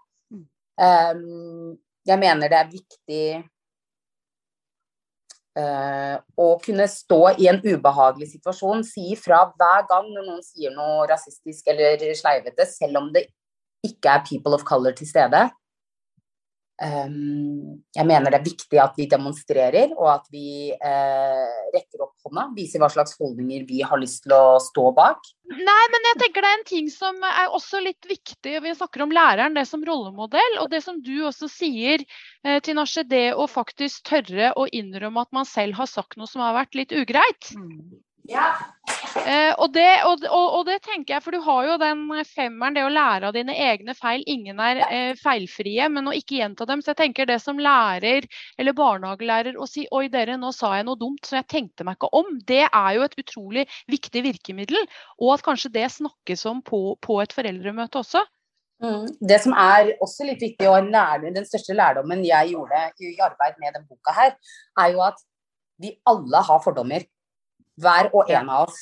Um, 0.78 1.76
jeg 2.06 2.20
mener 2.22 2.48
det 2.48 2.58
er 2.58 2.70
viktig 2.70 3.22
uh, 5.58 6.16
å 6.38 6.48
kunne 6.64 6.86
stå 6.88 7.20
i 7.42 7.48
en 7.50 7.58
ubehagelig 7.64 8.30
situasjon, 8.36 8.84
si 8.86 9.10
ifra 9.16 9.42
hver 9.50 9.88
gang 9.90 10.08
når 10.14 10.28
noen 10.30 10.44
sier 10.46 10.72
noe 10.76 11.08
rasistisk 11.10 11.68
eller 11.74 12.06
sleivete, 12.16 12.68
selv 12.70 13.02
om 13.02 13.10
det 13.12 13.26
ikke 13.84 14.14
er 14.14 14.24
people 14.26 14.56
of 14.56 14.64
color 14.68 14.96
til 14.96 15.10
stede. 15.10 15.48
Ehm, 16.78 17.80
jeg 17.96 18.06
mener 18.06 18.30
det 18.30 18.38
er 18.38 18.46
viktig 18.46 18.78
at 18.78 18.94
vi 18.98 19.08
demonstrerer, 19.10 19.90
og 19.96 20.10
at 20.12 20.28
vi 20.30 20.70
eh, 20.70 21.56
rekker 21.74 22.04
opp 22.04 22.28
hånda. 22.28 22.44
Viser 22.54 22.82
hva 22.82 22.90
slags 22.92 23.16
holdninger 23.18 23.64
vi 23.66 23.82
har 23.82 23.98
lyst 23.98 24.22
til 24.26 24.36
å 24.36 24.60
stå 24.62 24.88
bak. 24.94 25.26
Nei, 25.48 25.84
men 25.90 26.08
jeg 26.10 26.20
tenker 26.22 26.44
det 26.44 26.52
er 26.52 26.58
en 26.60 26.66
ting 26.68 26.90
som 26.92 27.18
er 27.26 27.54
også 27.56 27.82
litt 27.82 28.06
viktig. 28.06 28.58
Vi 28.62 28.76
snakker 28.78 29.02
om 29.04 29.14
læreren, 29.14 29.58
det 29.58 29.66
som 29.70 29.82
rollemodell. 29.86 30.60
Og 30.62 30.70
det 30.74 30.84
som 30.86 31.00
du 31.02 31.16
også 31.26 31.50
sier, 31.50 32.04
eh, 32.44 32.60
Tinashe, 32.62 33.06
det 33.08 33.32
å 33.34 33.48
faktisk 33.50 34.06
tørre 34.06 34.52
å 34.54 34.68
innrømme 34.70 35.26
at 35.26 35.34
man 35.34 35.48
selv 35.48 35.80
har 35.80 35.90
sagt 35.90 36.18
noe 36.20 36.30
som 36.30 36.46
har 36.46 36.54
vært 36.60 36.78
litt 36.78 36.94
ugreit. 36.94 37.54
Mm. 37.58 37.98
Ja. 38.28 38.52
Eh, 39.16 39.52
og, 39.58 39.72
det, 39.74 39.86
og, 40.06 40.24
og, 40.30 40.62
det, 40.68 40.78
tenker 40.84 41.14
jeg, 41.14 41.24
for 41.24 41.34
du 41.34 41.40
har 41.44 41.66
jo 41.66 41.76
den 41.80 42.04
femmeren, 42.28 42.76
det 42.76 42.84
å 42.86 42.92
lære 42.92 43.30
av 43.30 43.36
dine 43.36 43.54
egne 43.68 43.94
feil. 43.96 44.24
Ingen 44.30 44.60
er 44.62 44.80
eh, 44.86 45.10
feilfrie, 45.18 45.88
men 45.92 46.10
å 46.10 46.14
ikke 46.16 46.38
gjenta 46.40 46.66
dem. 46.68 46.82
Så 46.82 46.92
jeg 46.92 47.00
tenker 47.02 47.28
det 47.28 47.40
som 47.44 47.60
lærer 47.62 48.26
eller 48.58 48.76
barnehagelærer 48.78 49.58
å 49.58 49.68
si 49.68 49.86
oi 49.94 50.06
dere, 50.12 50.38
nå 50.40 50.52
sa 50.56 50.74
jeg 50.78 50.88
noe 50.88 51.00
dumt 51.00 51.28
som 51.28 51.40
jeg 51.40 51.48
tenkte 51.50 51.86
meg 51.86 51.98
ikke 51.98 52.12
om, 52.20 52.32
det 52.48 52.64
er 52.68 52.90
jo 52.96 53.04
et 53.06 53.18
utrolig 53.22 53.68
viktig 53.90 54.24
virkemiddel. 54.26 54.80
Og 55.22 55.36
at 55.36 55.46
kanskje 55.46 55.72
det 55.74 55.88
snakkes 55.94 56.44
om 56.50 56.64
på, 56.64 56.82
på 57.04 57.20
et 57.24 57.34
foreldremøte 57.36 58.02
også. 58.02 58.24
Mm. 58.82 59.08
Det 59.30 59.40
som 59.42 59.54
er 59.58 59.96
også 60.04 60.26
litt 60.28 60.42
viktig, 60.42 60.68
og 60.70 60.90
lære, 60.92 61.32
den 61.34 61.46
største 61.46 61.74
lærdommen 61.74 62.22
jeg 62.26 62.52
gjorde 62.52 62.84
i 63.02 63.16
arbeid 63.24 63.58
med 63.58 63.74
denne 63.74 63.88
boka 63.88 64.14
her, 64.14 64.36
er 64.78 64.92
jo 64.94 65.02
at 65.06 65.18
vi 65.82 65.96
alle 66.06 66.42
har 66.46 66.62
fordommer. 66.62 67.06
Hver 67.78 68.08
og 68.10 68.30
en 68.34 68.48
av 68.50 68.66
oss. 68.66 68.78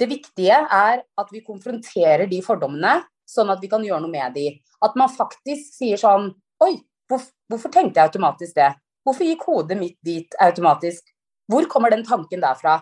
Det 0.00 0.08
viktige 0.08 0.56
er 0.56 1.02
at 1.04 1.32
vi 1.32 1.42
konfronterer 1.44 2.24
de 2.30 2.40
fordommene, 2.44 3.00
sånn 3.28 3.52
at 3.52 3.60
vi 3.60 3.68
kan 3.70 3.84
gjøre 3.84 4.00
noe 4.04 4.12
med 4.12 4.32
de. 4.34 4.46
At 4.80 4.96
man 4.96 5.12
faktisk 5.12 5.74
sier 5.76 6.00
sånn 6.00 6.30
Oi, 6.60 6.74
hvorfor, 7.08 7.32
hvorfor 7.48 7.72
tenkte 7.72 8.00
jeg 8.00 8.10
automatisk 8.10 8.56
det? 8.58 8.72
Hvorfor 9.04 9.24
gikk 9.24 9.46
hodet 9.48 9.78
mitt 9.80 9.96
dit 10.04 10.34
automatisk? 10.44 11.06
Hvor 11.48 11.64
kommer 11.72 11.92
den 11.92 12.04
tanken 12.04 12.42
derfra? 12.42 12.78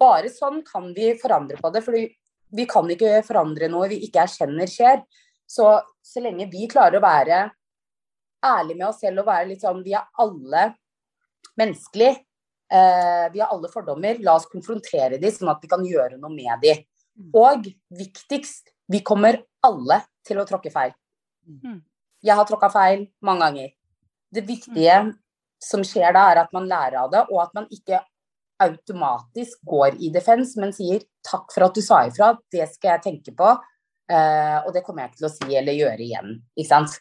Bare 0.00 0.30
sånn 0.32 0.64
kan 0.66 0.88
vi 0.96 1.12
forandre 1.20 1.60
på 1.60 1.70
det. 1.70 1.84
For 1.86 1.94
vi 1.94 2.66
kan 2.66 2.90
ikke 2.90 3.20
forandre 3.26 3.68
noe 3.70 3.86
vi 3.92 4.00
ikke 4.08 4.24
erkjenner 4.24 4.70
skjer. 4.70 5.04
Så 5.46 5.68
så 6.02 6.22
lenge 6.24 6.48
vi 6.50 6.66
klarer 6.70 6.98
å 6.98 7.04
være 7.04 7.40
ærlige 8.46 8.78
med 8.78 8.86
oss 8.88 9.00
selv 9.02 9.22
og 9.22 9.28
være 9.28 9.50
litt 9.50 9.62
sånn 9.62 9.82
Vi 9.84 9.94
er 9.94 10.08
alle 10.22 10.70
menneskelige. 11.60 12.24
Eh, 12.70 13.26
vi 13.32 13.40
har 13.40 13.50
alle 13.50 13.68
fordommer. 13.68 14.20
La 14.22 14.36
oss 14.38 14.48
konfrontere 14.50 15.18
dem 15.18 15.34
sånn 15.34 15.50
at 15.50 15.62
vi 15.62 15.70
kan 15.70 15.84
gjøre 15.86 16.18
noe 16.20 16.32
med 16.34 16.62
dem. 16.62 16.84
Og 17.36 17.66
viktigst, 17.98 18.70
vi 18.90 19.02
kommer 19.06 19.40
alle 19.66 20.00
til 20.26 20.40
å 20.40 20.46
tråkke 20.48 20.72
feil. 20.72 20.94
Mm. 21.46 21.80
Jeg 22.22 22.36
har 22.36 22.46
tråkka 22.48 22.70
feil 22.72 23.04
mange 23.26 23.46
ganger. 23.46 23.74
Det 24.30 24.46
viktige 24.46 25.00
som 25.60 25.82
skjer 25.84 26.14
da, 26.16 26.28
er 26.30 26.44
at 26.44 26.54
man 26.56 26.68
lærer 26.70 27.00
av 27.02 27.10
det, 27.12 27.24
og 27.28 27.42
at 27.42 27.52
man 27.56 27.66
ikke 27.74 28.00
automatisk 28.60 29.60
går 29.68 29.96
i 30.04 30.10
defens, 30.12 30.54
men 30.60 30.72
sier 30.76 31.02
'takk 31.24 31.52
for 31.52 31.64
at 31.64 31.74
du 31.74 31.82
sa 31.82 32.04
ifra', 32.06 32.36
det 32.52 32.68
skal 32.68 32.96
jeg 32.96 33.02
tenke 33.02 33.36
på, 33.36 33.50
eh, 34.08 34.58
og 34.66 34.72
det 34.74 34.84
kommer 34.84 35.02
jeg 35.02 35.10
ikke 35.10 35.20
til 35.22 35.28
å 35.28 35.36
si 35.36 35.56
eller 35.56 35.72
gjøre 35.72 36.04
igjen. 36.04 36.42
Ikke 36.56 36.68
sant? 36.68 37.00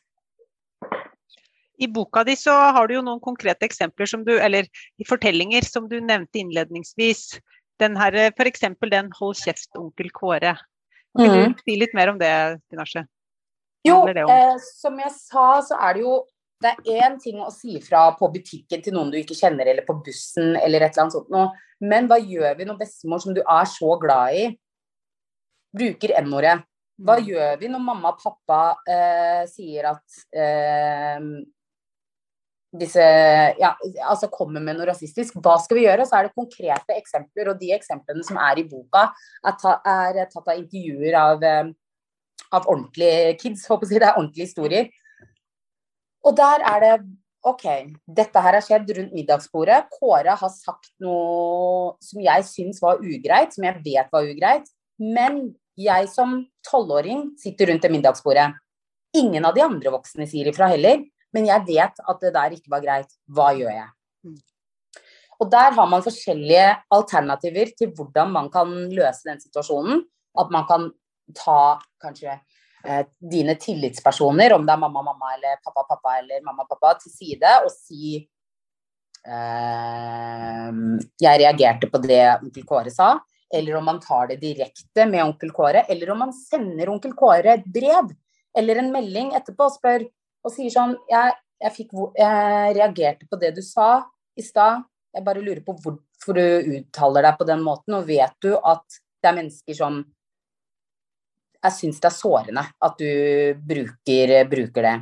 I 1.79 1.87
boka 1.87 2.25
di 2.27 2.35
så 2.35 2.53
har 2.75 2.87
du 2.87 2.97
jo 2.97 3.03
noen 3.05 3.21
konkrete 3.23 3.67
eksempler 3.67 4.09
som 4.09 4.25
du, 4.27 4.33
eller 4.35 4.67
i 4.99 5.07
fortellinger 5.07 5.63
som 5.67 5.87
du 5.87 5.99
nevnte 6.03 6.41
innledningsvis. 6.41 7.39
Den 7.79 7.95
her, 7.95 8.15
F.eks. 8.33 8.59
den 8.59 9.11
'Hold 9.15 9.37
kjeft, 9.39 9.71
onkel 9.79 10.11
Kåre'. 10.11 10.57
Kan 11.17 11.25
Mm. 11.25 11.53
du 11.53 11.63
si 11.63 11.79
litt 11.79 11.93
mer 11.93 12.09
om 12.09 12.19
det, 12.19 12.59
Tinashe? 12.69 13.07
Jo, 13.87 14.05
det 14.05 14.17
eh, 14.17 14.57
som 14.59 14.99
jeg 14.99 15.11
sa, 15.11 15.61
så 15.61 15.79
er 15.79 15.93
det 15.93 16.01
jo 16.03 16.25
det 16.61 16.73
er 16.75 17.07
én 17.07 17.19
ting 17.21 17.39
å 17.39 17.51
si 17.51 17.79
fra 17.79 18.11
på 18.19 18.27
butikken 18.33 18.81
til 18.83 18.93
noen 18.93 19.11
du 19.11 19.17
ikke 19.17 19.37
kjenner, 19.37 19.65
eller 19.65 19.85
på 19.87 19.95
bussen, 20.03 20.57
eller 20.59 20.83
et 20.83 20.91
eller 20.91 21.05
annet 21.05 21.15
sånt 21.15 21.29
noe. 21.31 21.51
Men 21.79 22.09
hva 22.11 22.17
gjør 22.19 22.57
vi 22.57 22.65
når 22.67 22.81
bestemor, 22.81 23.21
som 23.23 23.33
du 23.33 23.39
er 23.39 23.69
så 23.71 23.93
glad 24.01 24.35
i, 24.35 24.49
bruker 25.71 26.17
N-ordet? 26.19 26.57
Hva 26.99 27.15
gjør 27.23 27.55
vi 27.61 27.69
når 27.71 27.79
mamma 27.79 28.11
og 28.11 28.19
pappa 28.19 28.59
eh, 28.83 29.45
sier 29.47 29.87
at 29.93 30.19
eh, 30.35 31.23
disse 32.69 33.01
Ja, 33.57 33.73
altså 34.05 34.29
kommer 34.29 34.61
med 34.61 34.77
noe 34.77 34.89
rasistisk. 34.91 35.39
Hva 35.41 35.55
skal 35.61 35.79
vi 35.79 35.85
gjøre? 35.87 36.05
Så 36.05 36.17
er 36.17 36.27
det 36.27 36.37
konkrete 36.37 36.97
eksempler, 36.97 37.49
og 37.49 37.61
de 37.61 37.71
eksemplene 37.73 38.25
som 38.25 38.37
er 38.37 38.61
i 38.61 38.67
boka, 38.69 39.07
er, 39.43 39.55
ta, 39.61 39.79
er 39.85 40.25
tatt 40.29 40.51
av 40.51 40.59
intervjuer 40.59 41.17
av 41.17 41.45
eh, 41.45 41.71
av 42.55 42.67
ordentlige 42.69 43.37
kids, 43.41 43.65
håper 43.69 43.89
jeg. 43.89 44.01
Det 44.01 44.09
er 44.09 44.17
ordentlige 44.17 44.47
historier. 44.49 44.89
Og 46.25 46.35
der 46.37 46.65
er 46.67 46.83
det 46.83 46.93
OK, 47.47 47.65
dette 48.03 48.41
her 48.43 48.57
har 48.57 48.65
skjedd 48.65 48.89
rundt 48.97 49.15
middagsbordet. 49.15 49.85
Kåre 49.93 50.35
har 50.41 50.51
sagt 50.51 50.91
noe 51.03 51.93
som 52.03 52.19
jeg 52.23 52.47
syns 52.47 52.81
var 52.83 52.99
ugreit, 52.99 53.55
som 53.55 53.67
jeg 53.67 53.79
vet 53.85 54.09
var 54.11 54.27
ugreit. 54.27 54.67
Men 54.99 55.53
jeg 55.79 56.09
som 56.11 56.41
tolvåring 56.67 57.29
sitter 57.39 57.71
rundt 57.71 57.85
det 57.85 57.93
middagsbordet. 57.93 58.49
Ingen 59.15 59.47
av 59.47 59.55
de 59.55 59.63
andre 59.63 59.93
voksne 59.93 60.27
sier 60.29 60.51
ifra 60.51 60.67
heller, 60.73 61.05
men 61.35 61.49
jeg 61.49 61.65
vet 61.67 62.01
at 62.01 62.23
det 62.23 62.33
der 62.35 62.55
ikke 62.55 62.71
var 62.73 62.83
greit. 62.83 63.11
Hva 63.29 63.51
gjør 63.57 63.73
jeg? 63.73 63.89
Og 65.39 65.47
der 65.51 65.75
har 65.77 65.87
man 65.87 66.03
forskjellige 66.03 66.67
alternativer 66.91 67.71
til 67.77 67.93
hvordan 67.95 68.31
man 68.33 68.49
kan 68.51 68.71
løse 68.91 69.29
den 69.29 69.39
situasjonen. 69.39 70.01
At 70.39 70.51
man 70.51 70.65
kan 70.67 70.89
ta 71.35 71.79
kanskje 72.01 72.33
eh, 72.33 73.05
dine 73.31 73.55
tillitspersoner, 73.59 74.53
om 74.55 74.65
det 74.67 74.73
er 74.73 74.81
mamma, 74.81 75.03
mamma 75.05 75.31
eller 75.37 75.61
pappa, 75.63 75.85
pappa 75.87 76.17
eller 76.19 76.43
mamma, 76.43 76.65
pappa, 76.67 76.97
til 76.99 77.13
side 77.13 77.53
og 77.63 77.71
si 77.73 78.17
eh, 79.23 80.69
Jeg 81.23 81.43
reagerte 81.45 81.91
på 81.91 82.03
det 82.03 82.23
onkel 82.41 82.65
Kåre 82.67 82.93
sa. 82.93 83.13
Eller 83.49 83.79
om 83.79 83.87
man 83.87 84.01
tar 84.01 84.27
det 84.29 84.41
direkte 84.43 85.07
med 85.09 85.23
onkel 85.23 85.53
Kåre, 85.55 85.85
eller 85.89 86.11
om 86.13 86.19
man 86.25 86.33
sender 86.35 86.91
onkel 86.91 87.15
Kåre 87.17 87.55
et 87.55 87.65
brev 87.65 88.11
eller 88.57 88.81
en 88.81 88.91
melding 88.93 89.31
etterpå 89.37 89.67
og 89.69 89.75
spør 89.77 90.03
og 90.45 90.53
sier 90.53 90.71
sånn 90.73 90.95
jeg, 91.09 91.35
jeg, 91.59 91.73
fikk, 91.75 91.97
jeg 92.17 92.77
reagerte 92.77 93.27
på 93.29 93.39
det 93.41 93.51
du 93.57 93.61
sa 93.65 94.05
i 94.39 94.45
stad. 94.45 94.85
Jeg 95.15 95.25
bare 95.25 95.43
lurer 95.43 95.61
på 95.65 95.75
hvorfor 95.75 96.37
du 96.37 96.75
uttaler 96.77 97.25
deg 97.25 97.37
på 97.39 97.47
den 97.49 97.63
måten, 97.65 97.97
og 97.97 98.07
vet 98.07 98.35
du 98.43 98.53
at 98.55 98.99
det 99.19 99.31
er 99.31 99.37
mennesker 99.41 99.77
som 99.77 100.01
jeg 101.59 101.75
syns 101.75 101.99
det 101.99 102.07
er 102.07 102.15
sårende 102.15 102.63
at 102.87 103.01
du 103.01 103.09
bruker, 103.67 104.35
bruker 104.47 104.85
det. 104.85 104.97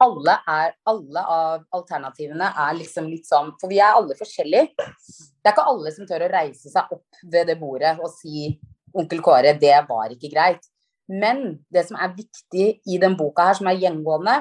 Alle, 0.00 0.38
er, 0.48 0.70
alle 0.88 1.22
av 1.28 1.64
alternativene 1.76 2.46
er 2.62 2.76
liksom 2.78 3.10
litt 3.10 3.26
sånn 3.28 3.50
For 3.60 3.68
vi 3.68 3.82
er 3.84 3.98
alle 3.98 4.16
forskjellige. 4.16 4.70
Det 4.72 5.50
er 5.50 5.52
ikke 5.52 5.66
alle 5.68 5.92
som 5.92 6.08
tør 6.08 6.24
å 6.24 6.30
reise 6.32 6.72
seg 6.72 6.94
opp 6.96 7.20
ved 7.34 7.50
det 7.52 7.58
bordet 7.60 7.98
og 8.00 8.08
si 8.14 8.54
'Onkel 8.96 9.20
Kåre, 9.22 9.52
det 9.60 9.76
var 9.86 10.10
ikke 10.10 10.32
greit'. 10.32 10.64
Men 11.10 11.58
det 11.74 11.86
som 11.88 11.98
er 11.98 12.14
viktig 12.14 12.66
i 12.86 12.98
den 13.02 13.16
boka 13.18 13.48
her, 13.50 13.58
som 13.58 13.70
er 13.70 13.78
gjengående 13.80 14.38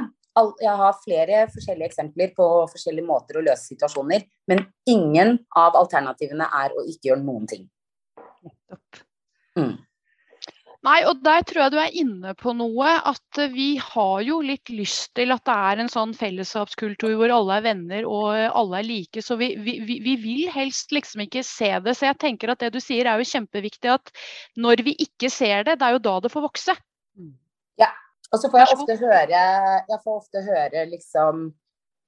Jeg 0.61 0.75
har 0.79 0.99
flere 1.03 1.39
forskjellige 1.51 1.89
eksempler 1.89 2.29
på 2.37 2.45
forskjellige 2.71 3.03
måter 3.03 3.39
å 3.39 3.41
løse 3.43 3.73
situasjoner, 3.73 4.21
men 4.47 4.61
ingen 4.87 5.33
av 5.57 5.75
alternativene 5.75 6.45
er 6.61 6.71
å 6.71 6.85
ikke 6.87 7.09
gjøre 7.09 7.25
noen 7.25 7.49
ting. 7.49 7.65
Mm. 9.57 9.73
Nei, 10.89 11.03
og 11.05 11.19
der 11.21 11.43
tror 11.45 11.61
jeg 11.61 11.73
du 11.73 11.77
er 11.81 11.95
inne 12.01 12.31
på 12.39 12.53
noe. 12.57 12.93
At 13.11 13.39
eh, 13.41 13.51
vi 13.53 13.67
har 13.83 14.23
jo 14.25 14.39
litt 14.45 14.71
lyst 14.73 15.11
til 15.17 15.33
at 15.35 15.43
det 15.45 15.57
er 15.69 15.83
en 15.83 15.91
sånn 15.91 16.15
fellesskapskultur 16.17 17.13
hvor 17.19 17.33
alle 17.35 17.59
er 17.59 17.65
venner 17.67 18.07
og 18.09 18.31
eh, 18.33 18.47
alle 18.47 18.79
er 18.79 18.87
like. 18.87 19.23
Så 19.25 19.37
vi, 19.39 19.51
vi, 19.61 19.77
vi 19.85 19.99
vi 20.05 20.15
vil 20.23 20.49
helst 20.53 20.93
liksom 20.95 21.27
ikke 21.27 21.43
se 21.45 21.71
det. 21.85 21.93
Så 21.97 22.07
jeg 22.09 22.17
tenker 22.23 22.53
at 22.53 22.63
det 22.63 22.71
du 22.73 22.79
sier 22.81 23.09
er 23.09 23.21
jo 23.21 23.29
kjempeviktig 23.29 23.93
at 23.93 24.13
når 24.57 24.85
vi 24.87 24.95
ikke 25.05 25.29
ser 25.33 25.67
det, 25.67 25.77
det 25.77 25.89
er 25.89 25.97
jo 25.97 26.03
da 26.09 26.15
det 26.25 26.33
får 26.33 26.47
vokse. 26.47 26.77
Ja. 27.81 27.91
Og 28.33 28.41
så 28.41 28.49
får 28.49 28.61
jeg 28.61 28.77
ofte 28.77 28.97
høre, 29.01 29.45
jeg 29.89 30.03
får 30.03 30.15
ofte 30.15 30.45
høre 30.45 30.85
liksom 30.91 31.49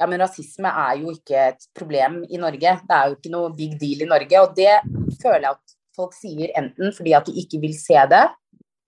Ja, 0.02 0.08
men 0.10 0.18
rasisme 0.18 0.66
er 0.66 0.96
jo 0.98 1.12
ikke 1.14 1.42
et 1.52 1.68
problem 1.78 2.24
i 2.26 2.40
Norge. 2.42 2.72
Det 2.90 2.96
er 2.96 3.10
jo 3.12 3.18
ikke 3.20 3.34
noe 3.36 3.52
big 3.54 3.76
deal 3.78 4.00
i 4.02 4.08
Norge. 4.10 4.40
Og 4.42 4.56
det 4.58 4.80
føler 5.22 5.46
jeg 5.46 5.54
at 5.54 5.76
folk 5.94 6.16
sier 6.18 6.54
enten 6.58 6.96
fordi 6.98 7.14
at 7.14 7.28
de 7.30 7.36
ikke 7.38 7.60
vil 7.62 7.76
se 7.78 8.00
det, 8.10 8.24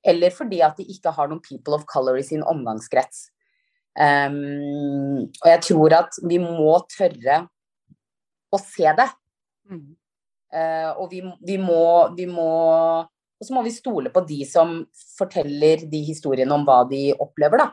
eller 0.05 0.33
fordi 0.35 0.59
at 0.65 0.77
de 0.79 0.85
ikke 0.91 1.13
har 1.15 1.29
noen 1.31 1.43
people 1.43 1.77
of 1.77 1.85
color 1.89 2.19
i 2.19 2.25
sin 2.27 2.43
omgangskrets. 2.43 3.29
Um, 3.93 5.27
og 5.27 5.47
jeg 5.51 5.59
tror 5.67 5.95
at 5.99 6.17
vi 6.25 6.39
må 6.41 6.73
tørre 6.91 7.43
å 8.53 8.59
se 8.61 8.95
det. 8.97 9.09
Eh, 10.53 10.89
og 11.01 11.09
vi, 11.09 11.23
vi, 11.41 11.57
må, 11.57 11.81
vi 12.13 12.27
må 12.29 12.49
Og 13.01 13.47
så 13.47 13.55
må 13.55 13.63
vi 13.65 13.71
stole 13.73 14.11
på 14.13 14.21
de 14.27 14.43
som 14.45 14.75
forteller 15.17 15.87
de 15.89 16.03
historiene 16.05 16.53
om 16.53 16.65
hva 16.67 16.83
de 16.89 17.07
opplever, 17.15 17.63
da. 17.63 17.71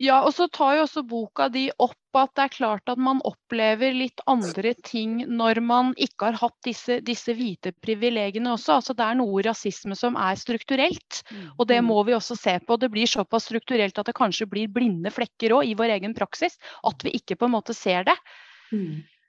Ja, 0.00 0.22
og 0.26 0.32
så 0.34 0.48
tar 0.50 0.76
jo 0.76 0.84
også 0.86 1.02
boka 1.06 1.48
di 1.52 1.66
opp 1.78 1.96
at 2.18 2.32
det 2.36 2.42
er 2.42 2.52
klart 2.52 2.88
at 2.90 2.98
man 2.98 3.20
opplever 3.24 3.92
litt 3.94 4.20
andre 4.26 4.74
ting 4.84 5.22
når 5.28 5.60
man 5.64 5.92
ikke 5.96 6.30
har 6.30 6.38
hatt 6.40 6.56
disse, 6.66 7.00
disse 7.04 7.32
hvite 7.32 7.72
privilegiene 7.80 8.50
også. 8.52 8.80
Altså 8.80 8.96
det 8.98 9.04
er 9.04 9.14
noe 9.20 9.44
rasisme 9.46 9.94
som 9.96 10.16
er 10.16 10.34
strukturelt, 10.36 11.22
og 11.56 11.68
det 11.68 11.78
må 11.86 12.02
vi 12.04 12.16
også 12.16 12.36
se 12.36 12.58
på. 12.66 12.76
Det 12.76 12.90
blir 12.90 13.06
såpass 13.06 13.46
strukturelt 13.48 13.98
at 13.98 14.06
det 14.10 14.16
kanskje 14.18 14.48
blir 14.50 14.68
blinde 14.68 15.10
flekker 15.12 15.54
òg 15.60 15.70
i 15.70 15.74
vår 15.78 15.94
egen 16.00 16.14
praksis, 16.14 16.58
at 16.84 17.04
vi 17.04 17.14
ikke 17.20 17.36
på 17.36 17.46
en 17.48 17.54
måte 17.54 17.72
ser 17.76 18.04
det. 18.04 18.16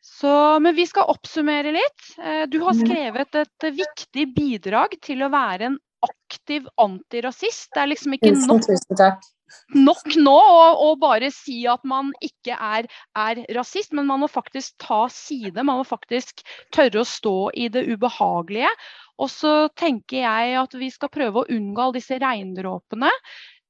Så, 0.03 0.59
men 0.59 0.75
vi 0.75 0.83
skal 0.89 1.07
oppsummere 1.07 1.71
litt. 1.71 2.09
Eh, 2.19 2.45
Du 2.51 2.59
har 2.65 2.73
skrevet 2.75 3.35
et 3.39 3.69
viktig 3.77 4.25
bidrag 4.35 4.97
til 5.01 5.23
å 5.23 5.29
være 5.31 5.69
en 5.69 5.77
aktiv 6.03 6.65
antirasist. 6.75 7.69
Det 7.73 7.79
er 7.85 7.87
liksom 7.93 8.17
ikke 8.17 8.33
nok. 8.49 8.65
Nok 9.75 10.15
nå 10.19 10.35
å, 10.35 10.89
bare 10.99 11.29
si 11.33 11.63
at 11.69 11.83
man 11.87 12.11
ikke 12.23 12.55
er, 12.55 12.87
er 13.17 13.41
rasist, 13.57 13.93
men 13.95 14.07
man 14.09 14.23
må 14.23 14.29
faktisk 14.31 14.75
ta 14.81 15.05
side. 15.11 15.63
Man 15.63 15.81
må 15.81 15.87
faktisk 15.87 16.43
tørre 16.75 17.03
å 17.03 17.07
stå 17.07 17.37
i 17.57 17.69
det 17.73 17.85
ubehagelige. 17.89 18.71
Og 19.21 19.29
så 19.29 19.53
tenker 19.77 20.23
jeg 20.23 20.55
at 20.59 20.77
vi 20.77 20.89
skal 20.93 21.11
prøve 21.13 21.43
å 21.43 21.49
unngå 21.53 21.85
alle 21.85 21.99
disse 21.99 22.17
regndråpene. 22.21 23.11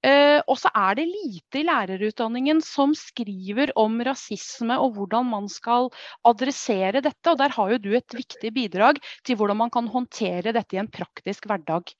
Eh, 0.03 0.41
og 0.51 0.57
så 0.59 0.67
er 0.75 0.97
det 0.99 1.05
lite 1.07 1.61
i 1.61 1.65
lærerutdanningen 1.67 2.59
som 2.63 2.91
skriver 2.97 3.71
om 3.79 4.01
rasisme 4.03 4.75
og 4.75 4.97
hvordan 4.97 5.29
man 5.31 5.47
skal 5.51 5.87
adressere 6.27 6.99
dette. 7.03 7.31
Og 7.31 7.39
der 7.39 7.53
har 7.55 7.71
jo 7.71 7.79
du 7.79 7.91
et 7.95 8.17
viktig 8.17 8.51
bidrag 8.55 8.99
til 9.23 9.39
hvordan 9.39 9.61
man 9.63 9.71
kan 9.73 9.87
håndtere 9.87 10.51
dette 10.55 10.75
i 10.75 10.81
en 10.81 10.91
praktisk 10.91 11.47
hverdag. 11.47 11.93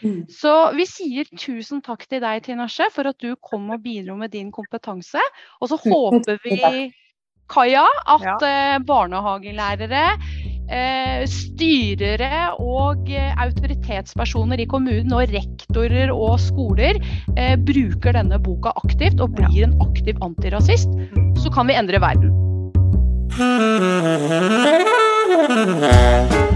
Mm. 0.00 0.24
Så 0.32 0.54
vi 0.78 0.88
sier 0.88 1.28
tusen 1.36 1.84
takk 1.84 2.06
til 2.08 2.24
deg, 2.24 2.46
Tinashe, 2.46 2.88
for 2.94 3.10
at 3.12 3.20
du 3.20 3.34
kom 3.36 3.68
og 3.76 3.84
bidro 3.84 4.16
med 4.16 4.32
din 4.32 4.50
kompetanse. 4.54 5.20
Og 5.60 5.68
så 5.68 5.80
håper 5.84 6.40
vi. 6.46 6.90
Kaja, 7.50 7.82
at 8.06 8.22
Ja. 8.22 8.36
eh, 8.46 8.78
barnehagelærere, 8.86 10.14
eh, 10.14 10.39
styrere 11.30 12.50
og 12.62 13.10
eh, 13.10 13.32
autoritetspersoner 13.42 14.62
i 14.62 14.68
kommunen 14.70 15.12
og 15.16 15.32
rektorer 15.32 16.12
og 16.14 16.38
skoler 16.42 17.00
eh, 17.36 17.56
bruker 17.56 18.16
denne 18.18 18.38
boka 18.42 18.70
aktivt 18.84 19.20
og 19.20 19.34
blir 19.38 19.66
en 19.66 19.76
aktiv 19.84 20.16
antirasist. 20.24 20.88
Så 21.40 21.50
kan 21.54 21.66
vi 21.70 21.78
endre 21.78 22.00
verden. 22.02 22.30